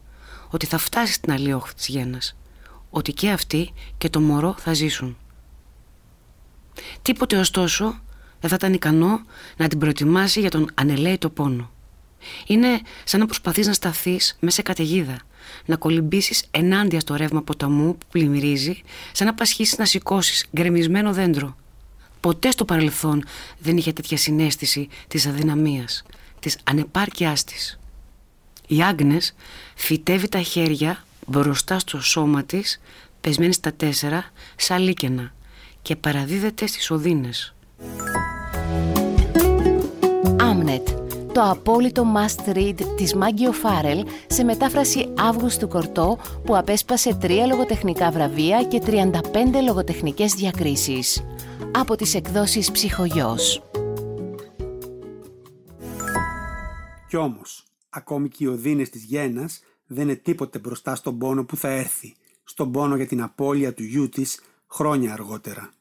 ότι 0.49 0.65
θα 0.65 0.77
φτάσει 0.77 1.13
στην 1.13 1.31
άλλη 1.31 1.53
όχθη 1.53 1.73
της 1.73 1.87
γένας, 1.87 2.37
ότι 2.89 3.11
και 3.13 3.29
αυτή 3.29 3.73
και 3.97 4.09
το 4.09 4.19
μωρό 4.19 4.55
θα 4.57 4.73
ζήσουν. 4.73 5.17
Τίποτε 7.01 7.37
ωστόσο 7.37 7.99
δεν 8.39 8.49
θα 8.49 8.55
ήταν 8.55 8.73
ικανό 8.73 9.21
να 9.57 9.67
την 9.67 9.79
προετοιμάσει 9.79 10.39
για 10.39 10.49
τον 10.49 10.69
ανελαίητο 10.73 11.29
πόνο. 11.29 11.71
Είναι 12.47 12.81
σαν 13.03 13.19
να 13.19 13.25
προσπαθείς 13.25 13.67
να 13.67 13.73
σταθείς 13.73 14.37
μέσα 14.39 14.55
σε 14.55 14.61
καταιγίδα, 14.61 15.17
να 15.65 15.75
κολυμπήσεις 15.75 16.43
ενάντια 16.51 16.99
στο 16.99 17.15
ρεύμα 17.15 17.41
ποταμού 17.41 17.97
που 17.97 18.05
πλημμυρίζει, 18.11 18.81
σαν 19.11 19.27
να 19.27 19.33
πασχίσεις 19.33 19.77
να 19.77 19.85
σηκώσεις 19.85 20.45
γκρεμισμένο 20.55 21.13
δέντρο. 21.13 21.55
Ποτέ 22.19 22.51
στο 22.51 22.65
παρελθόν 22.65 23.23
δεν 23.59 23.77
είχε 23.77 23.93
τέτοια 23.93 24.17
συνέστηση 24.17 24.87
της 25.07 25.25
αδυναμίας, 25.27 26.03
της 26.39 26.57
ανεπάρκειάς 26.63 27.43
της. 27.43 27.79
Η 28.67 28.81
Άγνες 28.81 29.35
φυτεύει 29.75 30.27
τα 30.29 30.41
χέρια 30.41 31.05
μπροστά 31.27 31.79
στο 31.79 32.01
σώμα 32.01 32.43
της, 32.43 32.81
πεσμένη 33.21 33.53
στα 33.53 33.73
τέσσερα, 33.73 34.31
σαν 34.55 34.81
λίκαινα, 34.81 35.33
και 35.81 35.95
παραδίδεται 35.95 36.67
στις 36.67 36.91
οδύνες. 36.91 37.55
Άμνετ, 40.39 40.87
το 41.37 41.43
απόλυτο 41.43 42.03
must 42.15 42.55
read 42.55 42.75
της 42.97 43.15
Μάγκιο 43.15 43.51
Φάρελ 43.51 44.05
σε 44.27 44.43
μετάφραση 44.43 45.13
Αύγουστου 45.17 45.67
Κορτό 45.67 46.17
που 46.45 46.57
απέσπασε 46.57 47.15
τρία 47.15 47.45
λογοτεχνικά 47.45 48.11
βραβεία 48.11 48.63
και 48.63 48.81
35 48.85 49.11
λογοτεχνικές 49.63 50.33
διακρίσεις. 50.33 51.25
Από 51.71 51.95
τις 51.95 52.15
εκδόσεις 52.15 52.71
Ψυχογιός. 52.71 53.63
Κι 57.07 57.15
όμως, 57.15 57.63
ακόμη 57.89 58.29
και 58.29 58.43
οι 58.43 58.47
οδύνες 58.47 58.89
της 58.89 59.03
γένας 59.03 59.63
δεν 59.85 60.03
είναι 60.03 60.15
τίποτε 60.15 60.59
μπροστά 60.59 60.95
στον 60.95 61.17
πόνο 61.17 61.45
που 61.45 61.57
θα 61.57 61.69
έρθει, 61.69 62.15
στον 62.43 62.71
πόνο 62.71 62.95
για 62.95 63.07
την 63.07 63.21
απώλεια 63.21 63.73
του 63.73 63.83
γιού 63.83 64.09
της 64.09 64.41
χρόνια 64.67 65.13
αργότερα 65.13 65.71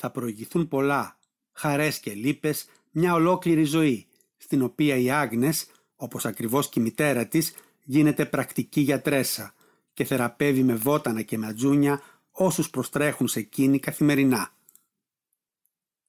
θα 0.00 0.10
προηγηθούν 0.10 0.68
πολλά, 0.68 1.18
χαρές 1.52 2.00
και 2.00 2.12
λύπες, 2.12 2.66
μια 2.90 3.14
ολόκληρη 3.14 3.64
ζωή, 3.64 4.06
στην 4.42 4.62
οποία 4.62 4.96
η 4.96 5.10
Άγνες, 5.10 5.66
όπως 5.96 6.24
ακριβώς 6.24 6.68
και 6.68 6.80
η 6.80 6.82
μητέρα 6.82 7.26
της, 7.26 7.54
γίνεται 7.84 8.26
πρακτική 8.26 8.80
γιατρέσα 8.80 9.54
και 9.94 10.04
θεραπεύει 10.04 10.62
με 10.62 10.74
βότανα 10.74 11.22
και 11.22 11.38
ματζούνια 11.38 12.02
όσους 12.30 12.70
προστρέχουν 12.70 13.28
σε 13.28 13.38
εκείνη 13.38 13.78
καθημερινά. 13.78 14.54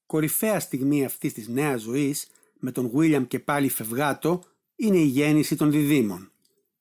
Κορυφαία 0.06 0.60
στιγμή 0.60 1.06
αυτής 1.06 1.34
της 1.34 1.48
νέας 1.48 1.82
ζωής, 1.82 2.28
με 2.60 2.72
τον 2.72 2.90
Βίλιαμ 2.90 3.28
και 3.28 3.40
πάλι 3.40 3.70
φευγάτο, 3.70 4.44
είναι 4.76 4.98
η 4.98 5.06
γέννηση 5.06 5.56
των 5.56 5.72
διδήμων. 5.72 6.32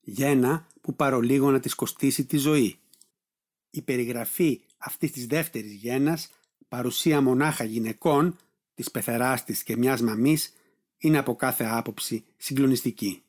Γένα 0.00 0.66
που 0.80 0.94
παρολίγο 0.96 1.50
να 1.50 1.60
της 1.60 1.74
κοστίσει 1.74 2.24
τη 2.24 2.36
ζωή. 2.36 2.78
Η 3.70 3.82
περιγραφή 3.82 4.60
αυτής 4.78 5.10
της 5.10 5.26
δεύτερης 5.26 5.72
γένας 5.72 6.30
παρουσία 6.68 7.20
μονάχα 7.20 7.64
γυναικών, 7.64 8.36
της 8.74 8.90
πεθεράς 8.90 9.44
της 9.44 9.62
και 9.62 9.76
μιας 9.76 10.00
μαμής, 10.00 10.52
είναι 11.00 11.18
από 11.18 11.34
κάθε 11.36 11.64
άποψη 11.64 12.24
συγκλονιστική. 12.36 13.22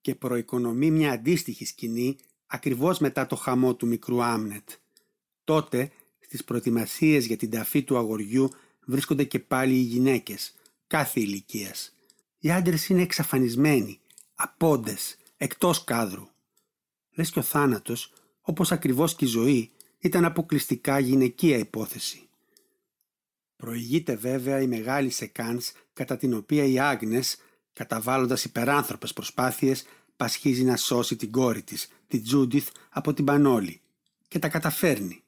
Και 0.00 0.14
προοικονομεί 0.14 0.90
μια 0.90 1.12
αντίστοιχη 1.12 1.64
σκηνή 1.64 2.16
ακριβώς 2.46 2.98
μετά 2.98 3.26
το 3.26 3.36
χαμό 3.36 3.74
του 3.74 3.86
μικρού 3.86 4.22
Άμνετ. 4.22 4.68
Τότε, 5.44 5.90
στις 6.20 6.44
προετοιμασίες 6.44 7.26
για 7.26 7.36
την 7.36 7.50
ταφή 7.50 7.82
του 7.82 7.96
αγοριού, 7.96 8.50
βρίσκονται 8.86 9.24
και 9.24 9.38
πάλι 9.38 9.74
οι 9.74 9.80
γυναίκες, 9.80 10.54
κάθε 10.86 11.20
ηλικίας. 11.20 11.94
Οι 12.38 12.50
άντρες 12.50 12.88
είναι 12.88 13.02
εξαφανισμένοι, 13.02 14.00
απόντες, 14.34 15.16
εκτός 15.36 15.84
κάδρου. 15.84 16.28
Λες 17.10 17.30
και 17.30 17.38
ο 17.38 17.42
θάνατος, 17.42 18.12
όπως 18.40 18.72
ακριβώς 18.72 19.14
και 19.14 19.24
η 19.24 19.28
ζωή, 19.28 19.70
ήταν 19.98 20.24
αποκλειστικά 20.24 20.98
γυναικεία 20.98 21.58
υπόθεση. 21.58 22.28
Προηγείται 23.60 24.16
βέβαια 24.16 24.60
η 24.60 24.66
μεγάλη 24.66 25.10
σεκάνς 25.10 25.72
κατά 25.92 26.16
την 26.16 26.34
οποία 26.34 26.64
η 26.64 26.78
Άγνες, 26.78 27.36
καταβάλλοντας 27.72 28.44
υπεράνθρωπες 28.44 29.12
προσπάθειες, 29.12 29.84
πασχίζει 30.16 30.64
να 30.64 30.76
σώσει 30.76 31.16
την 31.16 31.30
κόρη 31.30 31.62
της, 31.62 31.88
την 32.06 32.22
Τζούντιθ, 32.22 32.68
από 32.90 33.14
την 33.14 33.24
Πανόλη 33.24 33.80
και 34.28 34.38
τα 34.38 34.48
καταφέρνει, 34.48 35.22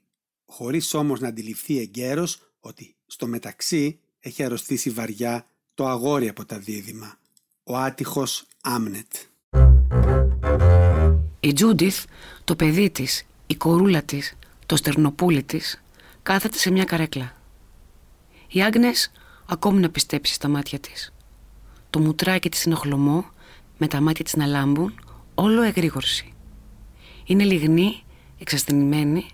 χωρίς 0.47 0.95
όμως 0.95 1.21
να 1.21 1.29
αντιληφθεί 1.29 1.79
εγκαίρως 1.79 2.41
ότι 2.61 2.95
στο 3.07 3.27
μεταξύ 3.27 3.99
έχει 4.21 4.43
αρρωστήσει 4.43 4.91
βαριά 4.91 5.47
το 5.75 5.89
αγόρι 5.89 6.29
από 6.29 6.45
τα 6.45 6.59
δίδυμα, 6.59 7.19
ο 7.62 7.77
άτυχος 7.77 8.47
Άμνετ. 8.61 9.12
Η 11.41 11.53
Τζούντιθ, 11.53 12.05
το 12.45 12.57
παιδί 12.57 12.91
της, 12.91 13.27
η 13.47 13.55
κορούλα 13.55 14.03
της, 14.03 14.37
το 14.67 14.77
στερνοπούλι 14.77 15.43
της, 15.43 15.83
κάθεται 16.23 16.59
σε 16.59 16.71
μια 16.71 16.85
καρέκλα. 16.85 17.41
Η 18.54 18.62
Άγνες 18.62 19.12
ακόμη 19.47 19.80
να 19.80 19.90
πιστέψει 19.90 20.32
στα 20.32 20.49
μάτια 20.49 20.78
της. 20.78 21.12
Το 21.90 22.00
μουτράκι 22.00 22.49
της 22.49 22.62
είναι 22.62 22.75
χλωμό, 22.75 23.30
με 23.78 23.87
τα 23.87 24.00
μάτια 24.00 24.25
της 24.25 24.37
να 24.37 24.47
λάμπουν, 24.47 24.94
όλο 25.35 25.62
εγρήγορση. 25.62 26.32
Είναι 27.25 27.44
λιγνή, 27.44 28.02
εξασθενημένη, 28.38 29.26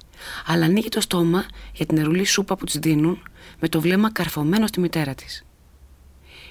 αλλά 0.46 0.64
ανοίγει 0.64 0.88
το 0.88 1.00
στόμα 1.00 1.44
για 1.72 1.86
την 1.86 1.98
ερουλή 1.98 2.24
σούπα 2.24 2.56
που 2.56 2.64
της 2.64 2.78
δίνουν, 2.78 3.22
με 3.60 3.68
το 3.68 3.80
βλέμμα 3.80 4.12
καρφωμένο 4.12 4.66
στη 4.66 4.80
μητέρα 4.80 5.14
της. 5.14 5.44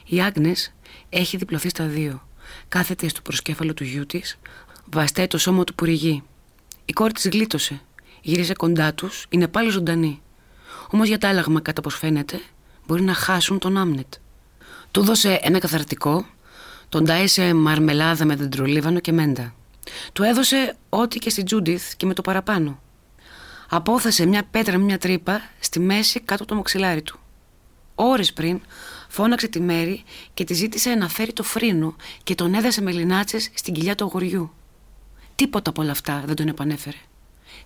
Η 0.05 0.21
Άγνες 0.21 0.73
έχει 1.09 1.37
διπλωθεί 1.37 1.69
στα 1.69 1.85
δύο. 1.85 2.27
Κάθεται 2.67 3.07
στο 3.07 3.21
προσκέφαλο 3.21 3.73
του 3.73 3.83
γιού 3.83 4.05
της, 4.05 4.37
βαστάει 4.91 5.27
το 5.27 5.37
σώμα 5.37 5.63
του 5.63 5.75
που 5.75 5.85
ρηγεί. 5.85 6.23
Η 6.85 6.93
κόρη 6.93 7.13
της 7.13 7.27
γλίτωσε. 7.27 7.81
Γύρισε 8.21 8.53
κοντά 8.53 8.93
τους, 8.93 9.25
είναι 9.29 9.47
πάλι 9.47 9.69
ζωντανή. 9.69 10.21
Όμως 10.91 11.07
για 11.07 11.17
τα 11.17 11.29
άλλαγμα, 11.29 11.61
κατά 11.61 11.81
πως 11.81 11.95
φαίνεται, 11.95 12.41
μπορεί 12.87 13.01
να 13.01 13.13
χάσουν 13.13 13.59
τον 13.59 13.77
Άμνετ. 13.77 14.13
Του 14.91 15.03
δώσε 15.03 15.39
ένα 15.41 15.59
καθαρτικό, 15.59 16.25
τον 16.89 17.05
τάισε 17.05 17.53
μαρμελάδα 17.53 18.25
με 18.25 18.35
δεντρολίβανο 18.35 18.99
και 18.99 19.11
μέντα. 19.11 19.53
Του 20.13 20.23
έδωσε 20.23 20.75
ό,τι 20.89 21.19
και 21.19 21.29
στη 21.29 21.43
Τζούντιθ 21.43 21.93
και 21.97 22.05
με 22.05 22.13
το 22.13 22.21
παραπάνω. 22.21 22.79
Απόθεσε 23.69 24.25
μια 24.25 24.43
πέτρα 24.51 24.77
με 24.77 24.83
μια 24.83 24.97
τρύπα 24.97 25.41
στη 25.59 25.79
μέση 25.79 26.19
κάτω 26.19 26.43
από 26.43 26.51
το 26.51 26.55
μοξιλάρι 26.55 27.01
του. 27.01 27.19
Ώρες 27.95 28.33
πριν 28.33 28.61
φώναξε 29.07 29.47
τη 29.47 29.59
Μέρη 29.59 30.03
και 30.33 30.43
τη 30.43 30.53
ζήτησε 30.53 30.89
να 30.89 31.09
φέρει 31.09 31.33
το 31.33 31.43
φρύνο 31.43 31.95
και 32.23 32.35
τον 32.35 32.53
έδασε 32.53 32.81
με 32.81 32.91
λινάτσες 32.91 33.49
στην 33.53 33.73
κοιλιά 33.73 33.95
του 33.95 34.05
αγοριού. 34.05 34.51
Τίποτα 35.35 35.69
από 35.69 35.81
όλα 35.81 35.91
αυτά 35.91 36.23
δεν 36.25 36.35
τον 36.35 36.47
επανέφερε. 36.47 36.97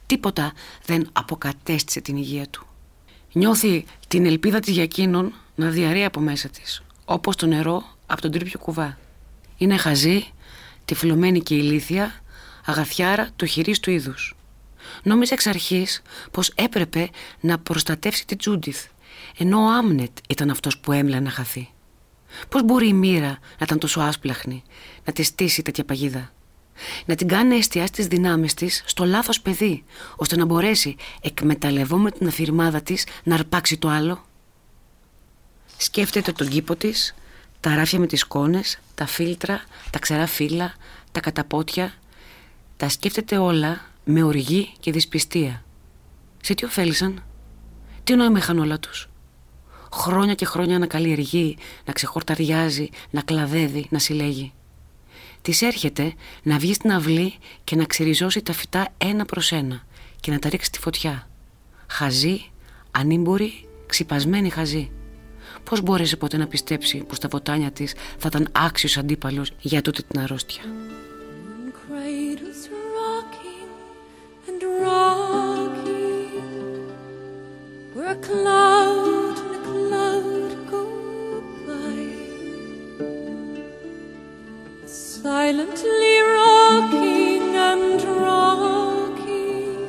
Τίποτα 0.06 0.54
δεν 0.86 1.10
αποκατέστησε 1.14 2.02
την 2.02 2.16
υγεία 2.16 2.48
του. 2.48 2.66
Νιώθει 3.34 3.86
την 4.08 4.26
ελπίδα 4.26 4.60
της 4.60 4.74
για 4.74 4.84
εκείνον 4.84 5.34
να 5.56 5.70
διαρρεί 5.70 6.04
από 6.06 6.20
μέσα 6.20 6.50
της, 6.50 6.84
όπως 7.06 7.36
το 7.36 7.46
νερό 7.46 7.84
από 8.06 8.22
τον 8.22 8.32
τρίπιο 8.32 8.60
κουβά. 8.60 8.98
Είναι 9.58 9.78
χαζή, 9.78 10.28
τυφλωμένη 10.86 11.42
και 11.42 11.56
ηλίθια, 11.56 12.22
αγαθιάρα 12.66 13.30
του 13.36 13.46
χειρίστου 13.46 13.92
είδους. 13.92 14.36
Νόμιζε 15.04 15.34
εξ 15.34 15.48
αρχής 15.48 16.02
πως 16.32 16.52
έπρεπε 16.56 17.10
να 17.40 17.60
προστατεύσει 17.60 18.26
τη 18.26 18.36
Τζούντιθ, 18.36 18.86
ενώ 19.38 19.58
ο 19.58 19.72
Άμνετ 19.72 20.18
ήταν 20.30 20.50
αυτός 20.50 20.78
που 20.78 20.92
έμεινε 20.92 21.20
να 21.20 21.30
χαθεί. 21.30 21.70
Πώς 22.50 22.64
μπορεί 22.64 22.88
η 22.88 22.94
μοίρα 22.94 23.30
να 23.30 23.64
ήταν 23.64 23.80
τόσο 23.80 24.02
άσπλαχνη, 24.02 24.64
να 25.06 25.14
της 25.14 25.28
στήσει 25.28 25.62
τέτοια 25.62 25.86
παγίδα; 25.86 26.32
Να 27.06 27.16
την 27.16 27.28
κάνει 27.28 27.50
να 27.50 27.56
εστιάσει 27.56 27.92
τις 27.92 28.08
δυνάμεις 28.08 28.54
της 28.54 28.84
στο 28.86 29.06
λάθος 29.06 29.42
παιδί, 29.42 29.84
ώστε 30.16 30.36
να 30.36 30.46
μπορέσει, 30.46 30.96
εκμεταλλευόμενη 31.22 32.12
την 32.12 32.28
αφηρημάδα 32.28 32.82
της, 32.82 33.06
να 33.24 33.36
αρπάξει 33.36 33.78
το 33.78 33.88
άλλο. 33.88 34.26
Σκέφτεται 35.78 36.32
τον 36.32 36.48
κήπο 36.48 36.76
της, 36.76 37.16
τα 37.60 37.76
ράφια 37.76 38.00
με 38.00 38.08
τις 38.08 38.24
κόνες, 38.24 38.80
τα 38.96 39.06
φίλτρα, 39.06 39.64
τα 39.90 40.00
ξερά 40.00 40.26
φύλλα, 40.28 40.74
τα 41.12 41.20
καταπότια. 41.20 41.94
Τα 42.78 42.90
σκέφτεται 42.90 43.38
όλα 43.38 43.82
με 44.04 44.24
οργή 44.24 44.74
και 44.80 44.92
δυσπιστία. 44.92 45.64
Σε 46.42 46.54
τι 46.54 46.66
ωφέλησαν, 46.66 47.24
τι 48.04 48.16
νόημα 48.16 48.38
είχαν 48.38 48.60
όλα 48.60 48.80
τους; 48.80 49.10
Χρόνια 49.94 50.34
και 50.34 50.46
χρόνια 50.46 50.80
να 50.80 50.86
καλλιεργεί, 50.86 51.58
να 51.86 51.94
ξεχορταριάζει, 51.94 52.90
να 53.10 53.22
κλαδεύει, 53.22 53.88
να 53.90 54.00
συλλέγει. 54.00 54.54
Της 55.42 55.62
έρχεται 55.62 56.14
να 56.44 56.58
βγει 56.58 56.74
στην 56.74 56.92
αυλή 56.92 57.34
και 57.64 57.76
να 57.76 57.84
ξεριζώσει 57.84 58.42
τα 58.42 58.54
φυτά 58.54 58.88
ένα 58.98 59.26
προς 59.26 59.52
ένα 59.52 59.84
και 60.20 60.32
να 60.32 60.40
τα 60.40 60.50
ρίξει 60.50 60.68
στη 60.68 60.80
φωτιά. 60.80 61.28
Χαζή, 61.88 62.52
ανήμπορη, 62.92 63.68
ξυπασμένη 63.86 64.50
χαζή. 64.50 64.92
Πώς 65.64 65.82
μπόρεσε 65.82 66.16
ποτέ 66.16 66.38
να 66.38 66.48
πιστέψει 66.48 66.98
πως 66.98 67.20
τα 67.20 67.28
βοτάνια 67.28 67.72
της 67.72 67.94
θα 68.18 68.28
ήταν 68.28 68.48
άξιος 68.52 68.98
αντίπαλος 68.98 69.52
για 69.60 69.82
τούτη 69.82 70.04
την 70.04 70.20
αρρώστια; 70.20 70.62
Silently 85.52 86.16
rocking 86.40 87.48
and 87.70 88.00
rocking, 88.28 89.80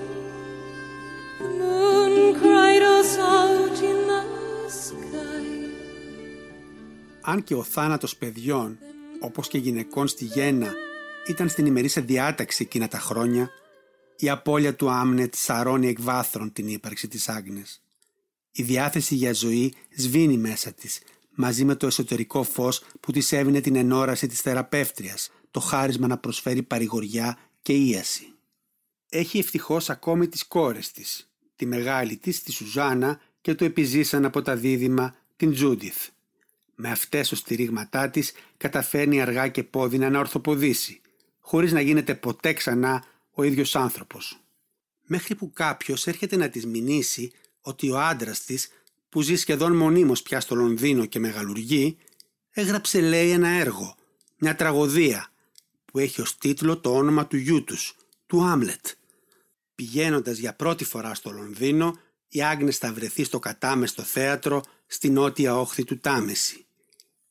the 1.42 1.50
moon 1.60 2.14
cried 2.40 2.84
us 2.96 3.10
out 3.34 3.78
in 3.90 3.98
the 4.10 4.22
sky. 4.68 5.70
Αν 7.20 7.42
και 7.42 7.54
ο 7.54 7.62
θάνατος 7.62 8.16
παιδιών, 8.16 8.78
όπως 9.20 9.48
και 9.48 9.58
γυναικών 9.58 10.08
στη 10.08 10.24
γέννα, 10.24 10.72
ήταν 11.28 11.48
στην 11.48 11.66
ημερήσια 11.66 12.02
διάταξη 12.02 12.62
εκείνα 12.62 12.88
τα 12.88 12.98
χρόνια, 12.98 13.50
η 14.16 14.28
απώλεια 14.28 14.74
του 14.74 14.90
Άμνετ 14.90 15.34
σαρώνει 15.34 15.88
εκ 15.88 16.00
βάθρων 16.00 16.52
την 16.52 16.66
ύπαρξη 16.68 17.08
της 17.08 17.28
Άγνες. 17.28 17.82
Η 18.52 18.62
διάθεση 18.62 19.14
για 19.14 19.32
ζωή 19.32 19.74
σβήνει 19.96 20.36
μέσα 20.36 20.72
της, 20.72 21.00
μαζί 21.34 21.64
με 21.64 21.74
το 21.74 21.86
εσωτερικό 21.86 22.42
φως 22.42 22.84
που 23.00 23.12
της 23.12 23.32
έβινε 23.32 23.60
την 23.60 23.76
ενόραση 23.76 24.26
της 24.26 24.40
θεραπεύτριας, 24.40 25.30
το 25.52 25.60
χάρισμα 25.60 26.06
να 26.06 26.18
προσφέρει 26.18 26.62
παρηγοριά 26.62 27.38
και 27.62 27.72
ίαση. 27.72 28.32
Έχει 29.08 29.38
ευτυχώς 29.38 29.90
ακόμη 29.90 30.28
τις 30.28 30.46
κόρες 30.46 30.92
της, 30.92 31.30
τη 31.56 31.66
μεγάλη 31.66 32.16
της, 32.16 32.42
τη 32.42 32.52
Σουζάνα 32.52 33.20
και 33.40 33.54
το 33.54 33.64
επιζήσαν 33.64 34.24
από 34.24 34.42
τα 34.42 34.56
δίδυμα 34.56 35.14
την 35.36 35.52
Τζούντιθ. 35.52 36.08
Με 36.74 36.90
αυτές 36.90 37.32
ως 37.32 37.38
στηρίγματά 37.38 38.10
της 38.10 38.32
καταφέρνει 38.56 39.20
αργά 39.20 39.48
και 39.48 39.62
πόδινα 39.62 40.10
να 40.10 40.18
ορθοποδήσει, 40.18 41.00
χωρίς 41.40 41.72
να 41.72 41.80
γίνεται 41.80 42.14
ποτέ 42.14 42.52
ξανά 42.52 43.04
ο 43.30 43.42
ίδιος 43.42 43.76
άνθρωπος. 43.76 44.40
Μέχρι 45.06 45.34
που 45.34 45.52
κάποιος 45.52 46.06
έρχεται 46.06 46.36
να 46.36 46.48
της 46.48 46.66
μηνύσει 46.66 47.32
ότι 47.60 47.90
ο 47.90 48.00
άντρας 48.00 48.44
της, 48.44 48.68
που 49.08 49.20
ζει 49.20 49.36
σχεδόν 49.36 49.76
μονίμως 49.76 50.22
πια 50.22 50.40
στο 50.40 50.54
Λονδίνο 50.54 51.06
και 51.06 51.18
μεγαλουργεί, 51.18 51.96
έγραψε 52.50 53.00
λέει 53.00 53.30
ένα 53.30 53.48
έργο, 53.48 53.96
μια 54.38 54.56
τραγωδία, 54.56 55.31
που 55.92 55.98
έχει 55.98 56.20
ως 56.20 56.38
τίτλο 56.38 56.78
το 56.78 56.94
όνομα 56.94 57.26
του 57.26 57.36
γιού 57.36 57.64
τους, 57.64 57.96
του 58.26 58.42
Άμλετ. 58.42 58.86
Πηγαίνοντας 59.74 60.38
για 60.38 60.54
πρώτη 60.54 60.84
φορά 60.84 61.14
στο 61.14 61.30
Λονδίνο, 61.30 61.98
η 62.28 62.42
Άγνες 62.42 62.78
θα 62.78 62.92
βρεθεί 62.92 63.24
στο 63.24 63.38
κατάμεστο 63.38 64.02
θέατρο 64.02 64.62
στη 64.86 65.10
νότια 65.10 65.58
όχθη 65.58 65.84
του 65.84 65.98
Τάμεση. 65.98 66.66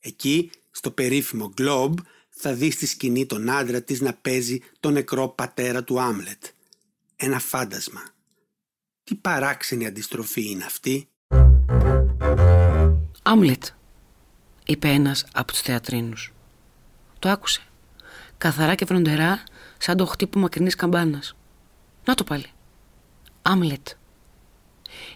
Εκεί, 0.00 0.50
στο 0.70 0.90
περίφημο 0.90 1.54
Globe, 1.58 1.94
θα 2.28 2.54
δεις 2.54 2.74
στη 2.74 2.86
σκηνή 2.86 3.26
τον 3.26 3.50
άντρα 3.50 3.82
της 3.82 4.00
να 4.00 4.14
παίζει 4.14 4.60
τον 4.80 4.92
νεκρό 4.92 5.28
πατέρα 5.28 5.84
του 5.84 6.00
Άμλετ. 6.00 6.44
Ένα 7.16 7.38
φάντασμα. 7.38 8.02
Τι 9.04 9.14
παράξενη 9.14 9.86
αντιστροφή 9.86 10.50
είναι 10.50 10.64
αυτή. 10.64 11.08
Άμλετ, 13.22 13.64
είπε 14.64 14.88
ένας 14.88 15.26
από 15.32 15.52
τους 15.52 15.60
θεατρίνους. 15.60 16.32
Το 17.18 17.28
άκουσε. 17.28 17.71
Καθαρά 18.42 18.74
και 18.74 18.84
βροντερά, 18.84 19.42
σαν 19.78 19.96
το 19.96 20.06
χτύπημα 20.06 20.42
μακρινής 20.42 20.74
καμπάνας. 20.74 21.34
Να 22.04 22.14
το 22.14 22.24
πάλι. 22.24 22.46
Άμλετ. 23.42 23.88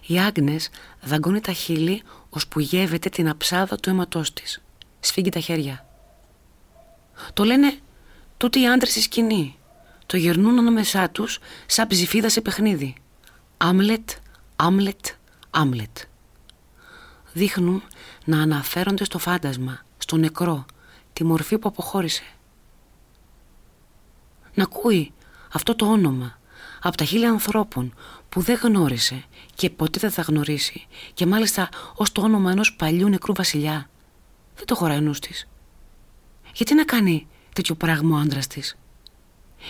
Η 0.06 0.18
Άγνες 0.18 0.68
δαγκώνει 1.02 1.40
τα 1.40 1.52
χείλη 1.52 2.02
που 2.48 2.60
γεύεται 2.60 3.08
την 3.08 3.28
αψάδα 3.28 3.76
του 3.76 3.90
αίματός 3.90 4.32
της. 4.32 4.62
Σφίγγει 5.00 5.28
τα 5.28 5.40
χέρια. 5.40 5.86
Το 7.32 7.44
λένε 7.44 7.78
τούτοι 8.36 8.60
οι 8.60 8.68
άντρες 8.68 8.90
στη 8.90 9.00
σκηνή. 9.00 9.56
Το 10.06 10.16
γερνούν 10.16 10.58
ανάμεσά 10.58 11.10
τους 11.10 11.38
σαν 11.66 11.86
ψηφίδα 11.86 12.28
σε 12.28 12.40
παιχνίδι. 12.40 12.94
Άμλετ, 13.56 14.10
Άμλετ, 14.56 15.06
Άμλετ. 15.50 15.98
Δείχνουν 17.32 17.82
να 18.24 18.42
αναφέρονται 18.42 19.04
στο 19.04 19.18
φάντασμα, 19.18 19.80
στο 19.98 20.16
νεκρό, 20.16 20.66
τη 21.12 21.24
μορφή 21.24 21.58
που 21.58 21.68
αποχώρησε. 21.68 22.24
Να 24.56 24.62
ακούει 24.62 25.12
αυτό 25.52 25.74
το 25.74 25.86
όνομα 25.86 26.38
από 26.80 26.96
τα 26.96 27.04
χίλια 27.04 27.30
ανθρώπων 27.30 27.94
που 28.28 28.40
δεν 28.40 28.58
γνώρισε 28.62 29.24
και 29.54 29.70
ποτέ 29.70 29.98
δεν 29.98 30.10
θα 30.10 30.22
γνωρίσει 30.22 30.86
και 31.14 31.26
μάλιστα 31.26 31.68
ως 31.94 32.12
το 32.12 32.22
όνομα 32.22 32.50
ενός 32.50 32.76
παλιού 32.76 33.08
νεκρού 33.08 33.34
βασιλιά. 33.34 33.88
Δεν 34.56 34.66
το 34.66 34.74
χωράει 34.74 35.00
νους 35.00 35.18
της. 35.18 35.48
Γιατί 36.54 36.74
να 36.74 36.84
κάνει 36.84 37.26
τέτοιο 37.52 37.74
πράγμα 37.74 38.16
ο 38.16 38.20
άντρας 38.20 38.46
της; 38.46 38.76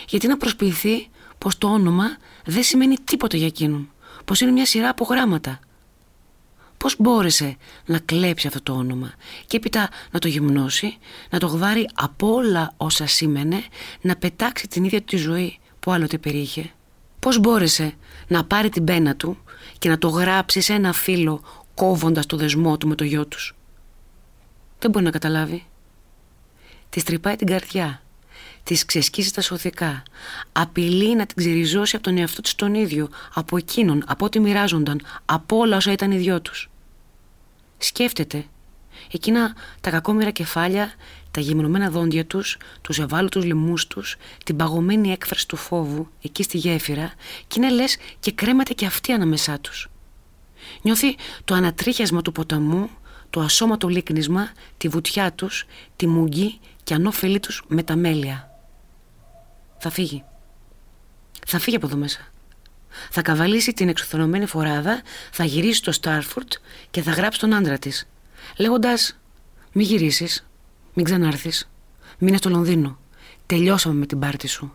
Γιατί 0.07 0.27
να 0.27 0.37
προσποιηθεί 0.37 1.09
πως 1.37 1.57
το 1.57 1.67
όνομα 1.67 2.17
δεν 2.45 2.63
σημαίνει 2.63 2.95
τίποτα 3.03 3.37
για 3.37 3.47
εκείνον. 3.47 3.91
Πως 4.25 4.41
είναι 4.41 4.51
μια 4.51 4.65
σειρά 4.65 4.89
από 4.89 5.03
γράμματα. 5.03 5.59
Πώς 6.77 6.95
μπόρεσε 6.99 7.57
να 7.85 7.99
κλέψει 7.99 8.47
αυτό 8.47 8.61
το 8.61 8.73
όνομα 8.73 9.13
και 9.45 9.57
έπειτα 9.57 9.89
να 10.11 10.19
το 10.19 10.27
γυμνώσει, 10.27 10.97
να 11.29 11.39
το 11.39 11.47
γδάρει 11.47 11.89
από 11.93 12.33
όλα 12.33 12.73
όσα 12.77 13.07
σήμαινε, 13.07 13.63
να 14.01 14.15
πετάξει 14.15 14.67
την 14.67 14.83
ίδια 14.83 15.01
τη 15.01 15.17
ζωή 15.17 15.59
που 15.79 15.91
άλλοτε 15.91 16.17
περίχε. 16.17 16.71
Πώς 17.19 17.39
μπόρεσε 17.39 17.93
να 18.27 18.45
πάρει 18.45 18.69
την 18.69 18.83
πένα 18.83 19.15
του 19.15 19.37
και 19.77 19.89
να 19.89 19.97
το 19.97 20.07
γράψει 20.07 20.61
σε 20.61 20.73
ένα 20.73 20.93
φύλλο 20.93 21.41
κόβοντας 21.73 22.25
το 22.25 22.37
δεσμό 22.37 22.77
του 22.77 22.87
με 22.87 22.95
το 22.95 23.03
γιο 23.03 23.25
τους. 23.25 23.55
Δεν 24.79 24.91
μπορεί 24.91 25.05
να 25.05 25.11
καταλάβει. 25.11 25.65
Τη 26.89 27.03
τρυπάει 27.03 27.35
την 27.35 27.47
καρδιά. 27.47 28.01
Της 28.67 28.85
ξεσκίζει 28.85 29.31
τα 29.31 29.41
σωθικά. 29.41 30.03
Απειλεί 30.51 31.15
να 31.15 31.25
την 31.25 31.35
ξεριζώσει 31.37 31.95
από 31.95 32.05
τον 32.05 32.17
εαυτό 32.17 32.41
της 32.41 32.55
τον 32.55 32.73
ίδιο, 32.73 33.09
από 33.33 33.57
εκείνον, 33.57 34.03
από 34.07 34.25
ό,τι 34.25 34.39
μοιράζονταν, 34.39 35.01
από 35.25 35.57
όλα 35.57 35.77
όσα 35.77 35.91
ήταν 35.91 36.11
οι 36.11 36.17
δυο 36.17 36.41
τους. 36.41 36.69
Σκέφτεται. 37.77 38.45
Εκείνα 39.11 39.55
τα 39.81 39.89
κακόμοιρα 39.89 40.31
κεφάλια, 40.31 40.93
τα 41.31 41.41
γυμνωμένα 41.41 41.89
δόντια 41.89 42.25
τους, 42.25 42.57
τους 42.81 42.99
ευάλωτους 42.99 43.45
λαιμού 43.45 43.73
τους, 43.87 44.15
την 44.45 44.55
παγωμένη 44.55 45.11
έκφραση 45.11 45.47
του 45.47 45.55
φόβου 45.55 46.07
εκεί 46.21 46.43
στη 46.43 46.57
γέφυρα, 46.57 47.13
και 47.47 47.55
είναι 47.57 47.71
λες 47.71 47.97
και 48.19 48.31
κρέμαται 48.31 48.73
και 48.73 48.85
αυτή 48.85 49.11
ανάμεσά 49.11 49.59
τους. 49.59 49.89
Νιώθει 50.81 51.15
το 51.45 51.53
ανατρίχιασμα 51.53 52.21
του 52.21 52.31
ποταμού, 52.31 52.89
το 53.29 53.39
ασώματο 53.39 53.87
λίκνισμα, 53.87 54.51
τη 54.77 54.87
βουτιά 54.87 55.33
τους, 55.33 55.65
τη 55.95 56.07
μουγγί 56.07 56.59
και 56.83 56.93
ανώφελή 56.93 57.39
τους 57.39 57.63
με 57.67 57.83
τα 57.83 57.95
μέλια. 57.95 58.51
Θα 59.77 59.89
φύγει. 59.89 60.23
Θα 61.47 61.59
φύγει 61.59 61.75
από 61.75 61.85
εδώ 61.85 61.97
μέσα. 61.97 62.27
Θα 63.09 63.21
καβαλήσει 63.21 63.73
την 63.73 63.89
εξουθενωμένη 63.89 64.45
φοράδα, 64.45 65.01
θα 65.31 65.43
γυρίσει 65.43 65.77
στο 65.77 65.91
Στάρφορντ 65.91 66.51
και 66.91 67.01
θα 67.01 67.11
γράψει 67.11 67.39
τον 67.39 67.53
άντρα 67.53 67.77
της, 67.77 68.07
λέγοντας 68.57 69.17
«Μη 69.71 69.83
γυρίσεις, 69.83 70.47
μην 70.93 71.05
ξανάρθεις, 71.05 71.69
μείνε 72.17 72.37
στο 72.37 72.49
Λονδίνο, 72.49 72.99
τελειώσαμε 73.45 73.95
με 73.95 74.05
την 74.05 74.19
πάρτη 74.19 74.47
σου». 74.47 74.73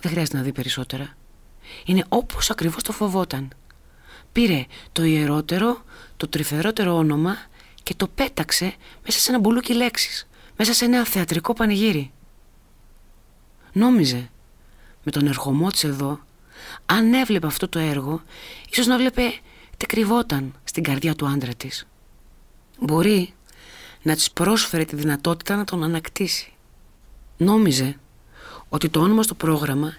Δεν 0.00 0.10
χρειάζεται 0.10 0.36
να 0.36 0.42
δει 0.42 0.52
περισσότερα. 0.52 1.16
Είναι 1.84 2.04
όπως 2.08 2.50
ακριβώς 2.50 2.82
το 2.82 2.92
φοβόταν. 2.92 3.48
Πήρε 4.32 4.66
το 4.92 5.04
ιερότερο, 5.04 5.84
το 6.16 6.28
τρυφερότερο 6.28 6.96
όνομα 6.96 7.36
και 7.82 7.94
το 7.94 8.08
πέταξε 8.08 8.74
μέσα 9.04 9.18
σε 9.18 9.30
ένα 9.30 9.40
μπουλούκι 9.40 9.74
λέξεις, 9.74 10.28
μέσα 10.56 10.72
σε 10.72 10.84
ένα 10.84 11.04
θεατρικό 11.04 11.52
πανηγύρι. 11.52 12.12
Νόμιζε, 13.72 14.30
με 15.02 15.10
τον 15.10 15.26
ερχομό 15.26 15.68
της 15.68 15.84
εδώ, 15.84 16.20
αν 16.86 17.12
έβλεπε 17.12 17.46
αυτό 17.46 17.68
το 17.68 17.78
έργο, 17.78 18.22
ίσως 18.70 18.86
να 18.86 18.96
βλέπε 18.96 19.22
τι 19.76 19.86
κρυβόταν 19.86 20.54
στην 20.64 20.82
καρδιά 20.82 21.14
του 21.14 21.26
άντρα 21.26 21.54
της. 21.54 21.86
Μπορεί 22.78 23.34
να 24.02 24.14
της 24.14 24.30
πρόσφερε 24.30 24.84
τη 24.84 24.96
δυνατότητα 24.96 25.56
να 25.56 25.64
τον 25.64 25.82
ανακτήσει. 25.84 26.52
Νόμιζε 27.36 27.96
ότι 28.68 28.88
το 28.88 29.00
όνομα 29.00 29.22
στο 29.22 29.34
πρόγραμμα 29.34 29.96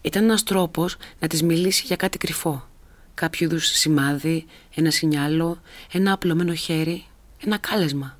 ήταν 0.00 0.24
ένας 0.24 0.42
τρόπος 0.42 0.96
να 1.18 1.28
της 1.28 1.42
μιλήσει 1.42 1.82
για 1.86 1.96
κάτι 1.96 2.18
κρυφό 2.18 2.68
κάποιο 3.14 3.46
είδους 3.46 3.66
σημάδι, 3.66 4.46
ένα 4.74 4.90
σινιάλο, 4.90 5.60
ένα 5.92 6.12
απλωμένο 6.12 6.54
χέρι, 6.54 7.06
ένα 7.44 7.58
κάλεσμα. 7.58 8.18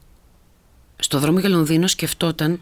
Στο 0.97 1.19
δρόμο 1.19 1.39
για 1.39 1.49
Λονδίνο 1.49 1.87
σκεφτόταν 1.87 2.61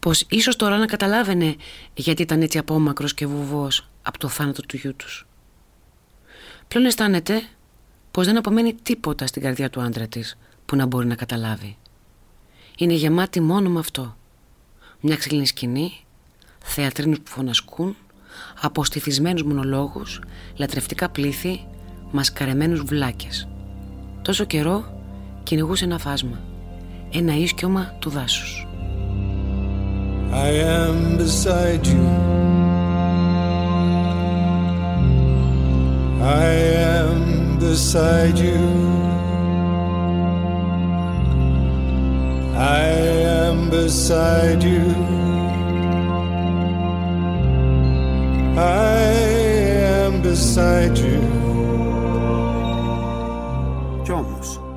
πως 0.00 0.24
ίσως 0.28 0.56
τώρα 0.56 0.78
να 0.78 0.86
καταλάβαινε 0.86 1.56
γιατί 1.94 2.22
ήταν 2.22 2.42
έτσι 2.42 2.58
απόμακρος 2.58 3.14
και 3.14 3.26
βουβός 3.26 3.88
από 4.02 4.18
το 4.18 4.28
θάνατο 4.28 4.62
του 4.62 4.76
γιού 4.76 4.96
τους. 4.96 5.26
Πλέον 6.68 6.86
αισθάνεται 6.86 7.42
πως 8.10 8.26
δεν 8.26 8.36
απομένει 8.36 8.74
τίποτα 8.74 9.26
στην 9.26 9.42
καρδιά 9.42 9.70
του 9.70 9.80
άντρα 9.80 10.06
της 10.06 10.38
που 10.66 10.76
να 10.76 10.86
μπορεί 10.86 11.06
να 11.06 11.14
καταλάβει. 11.14 11.76
Είναι 12.78 12.92
γεμάτη 12.92 13.40
μόνο 13.40 13.68
με 13.68 13.78
αυτό. 13.78 14.16
Μια 15.00 15.16
ξυλινή 15.16 15.46
σκηνή, 15.46 15.92
θεατρίνους 16.64 17.20
που 17.20 17.30
φωνασκούν, 17.30 17.96
αποστηθισμένους 18.60 19.42
μονολόγους, 19.42 20.20
λατρευτικά 20.56 21.08
πλήθη, 21.08 21.66
μασκαρεμένους 22.10 22.82
βλάκες. 22.82 23.48
Τόσο 24.22 24.44
καιρό 24.44 25.02
κυνηγούσε 25.42 25.84
ένα 25.84 25.98
φάσμα, 25.98 26.40
ένα 27.12 27.34
ίσκιωμα 27.36 27.96
του 27.98 28.10
δάσους. 28.10 28.69
I 30.32 30.50
am 30.82 31.16
beside 31.16 31.86
you 31.86 32.06
I 36.22 36.52
am 36.98 37.58
beside 37.58 38.38
you 38.38 38.62
I 42.56 42.84
am 43.42 43.70
beside 43.70 44.62
you 44.62 44.86
I 48.56 49.02
am 50.04 50.22
beside 50.22 50.96
you 50.98 51.40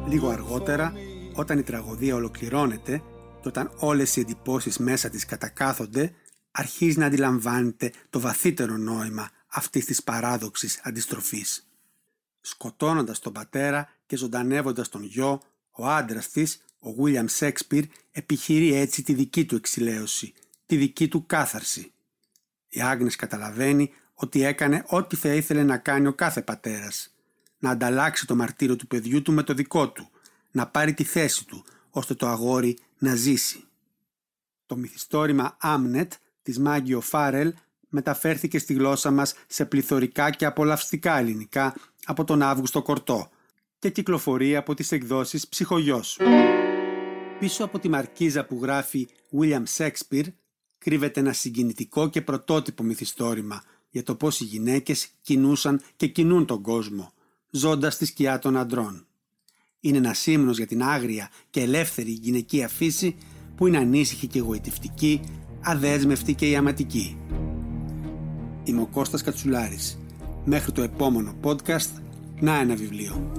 Λίγο 0.09 0.29
αργότερα, 0.29 0.93
όταν 1.33 1.57
η 1.57 1.63
τραγωδία 1.63 2.15
ολοκληρώνεται 2.15 3.01
και 3.43 3.49
όταν 3.49 3.71
όλες 3.75 4.15
οι 4.15 4.19
εντυπώσεις 4.19 4.77
μέσα 4.77 5.09
της 5.09 5.25
κατακάθονται, 5.25 6.13
αρχίζει 6.51 6.97
να 6.97 7.05
αντιλαμβάνεται 7.05 7.91
το 8.09 8.19
βαθύτερο 8.19 8.77
νόημα 8.77 9.29
αυτής 9.47 9.85
της 9.85 10.03
παράδοξης 10.03 10.79
αντιστροφής. 10.83 11.67
Σκοτώνοντας 12.41 13.19
τον 13.19 13.33
πατέρα 13.33 13.89
και 14.05 14.15
ζωντανεύοντας 14.15 14.89
τον 14.89 15.03
γιο, 15.03 15.41
ο 15.71 15.87
άντρας 15.87 16.29
της, 16.29 16.61
ο 16.79 16.93
Βίλιαμ 16.93 17.25
Σέξπιρ, 17.27 17.83
επιχειρεί 18.11 18.73
έτσι 18.73 19.03
τη 19.03 19.13
δική 19.13 19.45
του 19.45 19.55
εξηλαίωση, 19.55 20.33
τη 20.65 20.75
δική 20.75 21.07
του 21.07 21.25
κάθαρση. 21.25 21.91
Η 22.69 22.81
Άγνες 22.81 23.15
καταλαβαίνει 23.15 23.91
ότι 24.13 24.43
έκανε 24.43 24.83
ό,τι 24.87 25.15
θα 25.15 25.33
ήθελε 25.33 25.63
να 25.63 25.77
κάνει 25.77 26.07
ο 26.07 26.13
κάθε 26.13 26.41
πατέρας 26.41 27.15
να 27.59 27.69
ανταλλάξει 27.69 28.27
το 28.27 28.35
μαρτύριο 28.35 28.75
του 28.75 28.87
παιδιού 28.87 29.21
του 29.21 29.31
με 29.31 29.43
το 29.43 29.53
δικό 29.53 29.89
του, 29.89 30.09
να 30.51 30.67
πάρει 30.67 30.93
τη 30.93 31.03
θέση 31.03 31.45
του, 31.45 31.65
ώστε 31.89 32.13
το 32.13 32.27
αγόρι 32.27 32.77
να 33.03 33.15
ζήσει. 33.15 33.63
Το 34.65 34.75
μυθιστόρημα 34.75 35.57
Άμνετ 35.59 36.13
της 36.41 36.59
Μάγκιο 36.59 37.01
Φάρελ 37.01 37.53
μεταφέρθηκε 37.89 38.59
στη 38.59 38.73
γλώσσα 38.73 39.11
μας 39.11 39.33
σε 39.47 39.65
πληθωρικά 39.65 40.29
και 40.29 40.45
απολαυστικά 40.45 41.17
ελληνικά 41.17 41.75
από 42.05 42.23
τον 42.23 42.41
Αύγουστο 42.41 42.81
Κορτό 42.81 43.29
και 43.79 43.89
κυκλοφορεί 43.89 44.55
από 44.55 44.73
τις 44.73 44.91
εκδόσεις 44.91 45.47
Ψυχογιός. 45.47 46.19
Πίσω 47.39 47.63
από 47.63 47.79
τη 47.79 47.89
μαρκίζα 47.89 48.45
που 48.45 48.59
γράφει 48.61 49.07
William 49.39 49.63
Shakespeare 49.77 50.27
κρύβεται 50.77 51.19
ένα 51.19 51.33
συγκινητικό 51.33 52.09
και 52.09 52.21
πρωτότυπο 52.21 52.83
μυθιστόρημα 52.83 53.63
για 53.89 54.03
το 54.03 54.15
πώς 54.15 54.39
οι 54.39 54.43
γυναίκες 54.43 55.09
κινούσαν 55.21 55.81
και 55.95 56.07
κινούν 56.07 56.45
τον 56.45 56.61
κόσμο 56.61 57.13
ζώντας 57.49 57.93
στη 57.93 58.05
σκιά 58.05 58.39
των 58.39 58.57
αντρών. 58.57 59.07
Είναι 59.85 59.97
ένας 59.97 60.27
ύμνος 60.27 60.57
για 60.57 60.67
την 60.67 60.83
άγρια 60.83 61.29
και 61.49 61.61
ελεύθερη 61.61 62.11
γυναικεία 62.11 62.67
φύση 62.67 63.15
που 63.55 63.67
είναι 63.67 63.77
ανήσυχη 63.77 64.27
και 64.27 64.39
εγωιτευτική, 64.39 65.19
αδέσμευτη 65.61 66.33
και 66.33 66.45
ιαματική. 66.45 67.17
Είμαι 68.63 68.81
ο 68.81 68.85
Κώστας 68.85 69.23
Κατσουλάρης. 69.23 69.99
Μέχρι 70.45 70.71
το 70.71 70.81
επόμενο 70.81 71.35
podcast, 71.43 72.01
να 72.39 72.59
ένα 72.59 72.75
βιβλίο. 72.75 73.31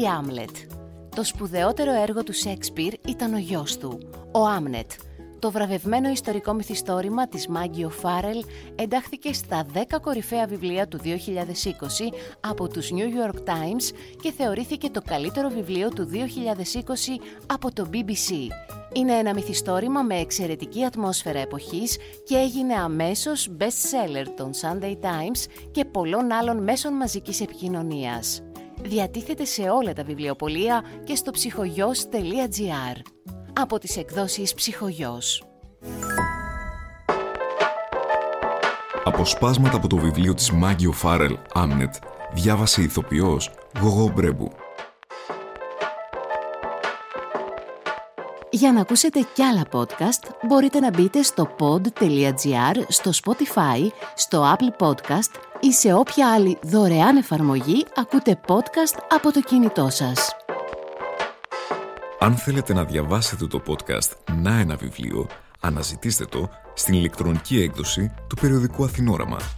Η 0.00 0.06
Άμλετ. 0.06 0.56
Το 1.16 1.24
σπουδαιότερο 1.24 2.02
έργο 2.02 2.22
του 2.22 2.32
Σέξπιρ 2.32 2.92
ήταν 3.06 3.34
ο 3.34 3.38
γιος 3.38 3.78
του, 3.78 3.98
ο 4.32 4.46
Άμνετ, 4.46 4.90
Το 5.38 5.50
βραβευμένο 5.50 6.08
ιστορικό 6.08 6.52
μυθιστόρημα 6.52 7.28
της 7.28 7.48
Μάγκιο 7.48 7.90
Φάρελ 7.90 8.44
εντάχθηκε 8.74 9.32
στα 9.32 9.66
10 9.74 9.78
κορυφαία 10.00 10.46
βιβλία 10.46 10.88
του 10.88 10.98
2020 11.04 11.08
από 12.40 12.68
τους 12.68 12.90
New 12.92 13.26
York 13.26 13.36
Times 13.36 13.94
και 14.22 14.32
θεωρήθηκε 14.32 14.90
το 14.90 15.02
καλύτερο 15.06 15.48
βιβλίο 15.48 15.88
του 15.88 16.08
2020 16.12 16.16
από 17.46 17.72
το 17.72 17.88
BBC. 17.92 18.32
Είναι 18.92 19.12
ένα 19.12 19.34
μυθιστόρημα 19.34 20.02
με 20.02 20.14
εξαιρετική 20.14 20.84
ατμόσφαιρα 20.84 21.38
εποχής 21.38 21.96
και 22.24 22.36
έγινε 22.36 22.74
αμέσως 22.74 23.50
best 23.58 23.62
seller 23.64 24.26
των 24.36 24.50
Sunday 24.60 24.92
Times 24.92 25.68
και 25.70 25.84
πολλών 25.84 26.32
άλλων 26.32 26.62
μέσων 26.62 26.92
μαζικής 26.92 27.40
επικοινωνίας. 27.40 28.42
Διατίθεται 28.82 29.44
σε 29.44 29.62
όλα 29.62 29.92
τα 29.92 30.04
βιβλιοπωλεία 30.04 30.82
και 31.04 31.14
στο 31.14 31.30
ψυχογιός.gr 31.30 33.00
από 33.52 33.78
τις 33.78 33.96
εκδόσεις 33.96 34.54
Ψυχογιός. 34.54 35.44
Αποσπάσματα 39.04 39.76
από 39.76 39.88
το 39.88 39.96
βιβλίο 39.96 40.34
της 40.34 40.50
Μάγκιο 40.50 40.92
Φάρελ 40.92 41.38
Άμνετ 41.54 41.94
διάβασε 42.32 42.80
η 42.80 42.84
ηθοποιός 42.84 43.50
Γογό 43.80 44.12
Μπρέμπου. 44.14 44.52
Για 48.58 48.72
να 48.72 48.80
ακούσετε 48.80 49.26
κι 49.32 49.42
άλλα 49.42 49.62
podcast 49.72 50.46
μπορείτε 50.48 50.80
να 50.80 50.90
μπείτε 50.90 51.22
στο 51.22 51.56
pod.gr, 51.58 52.82
στο 52.88 53.10
Spotify, 53.24 53.88
στο 54.14 54.56
Apple 54.56 54.86
Podcast 54.86 55.30
ή 55.60 55.72
σε 55.72 55.92
όποια 55.92 56.32
άλλη 56.32 56.58
δωρεάν 56.62 57.16
εφαρμογή 57.16 57.84
ακούτε 57.96 58.40
podcast 58.46 59.02
από 59.08 59.32
το 59.32 59.40
κινητό 59.40 59.88
σας. 59.90 60.30
Αν 62.18 62.34
θέλετε 62.34 62.72
να 62.72 62.84
διαβάσετε 62.84 63.46
το 63.46 63.62
podcast 63.66 64.34
«Να 64.42 64.58
ένα 64.58 64.76
βιβλίο», 64.76 65.26
αναζητήστε 65.60 66.24
το 66.24 66.48
στην 66.74 66.94
ηλεκτρονική 66.94 67.60
έκδοση 67.60 68.14
του 68.28 68.36
περιοδικού 68.36 68.84
Αθηνόραμα. 68.84 69.57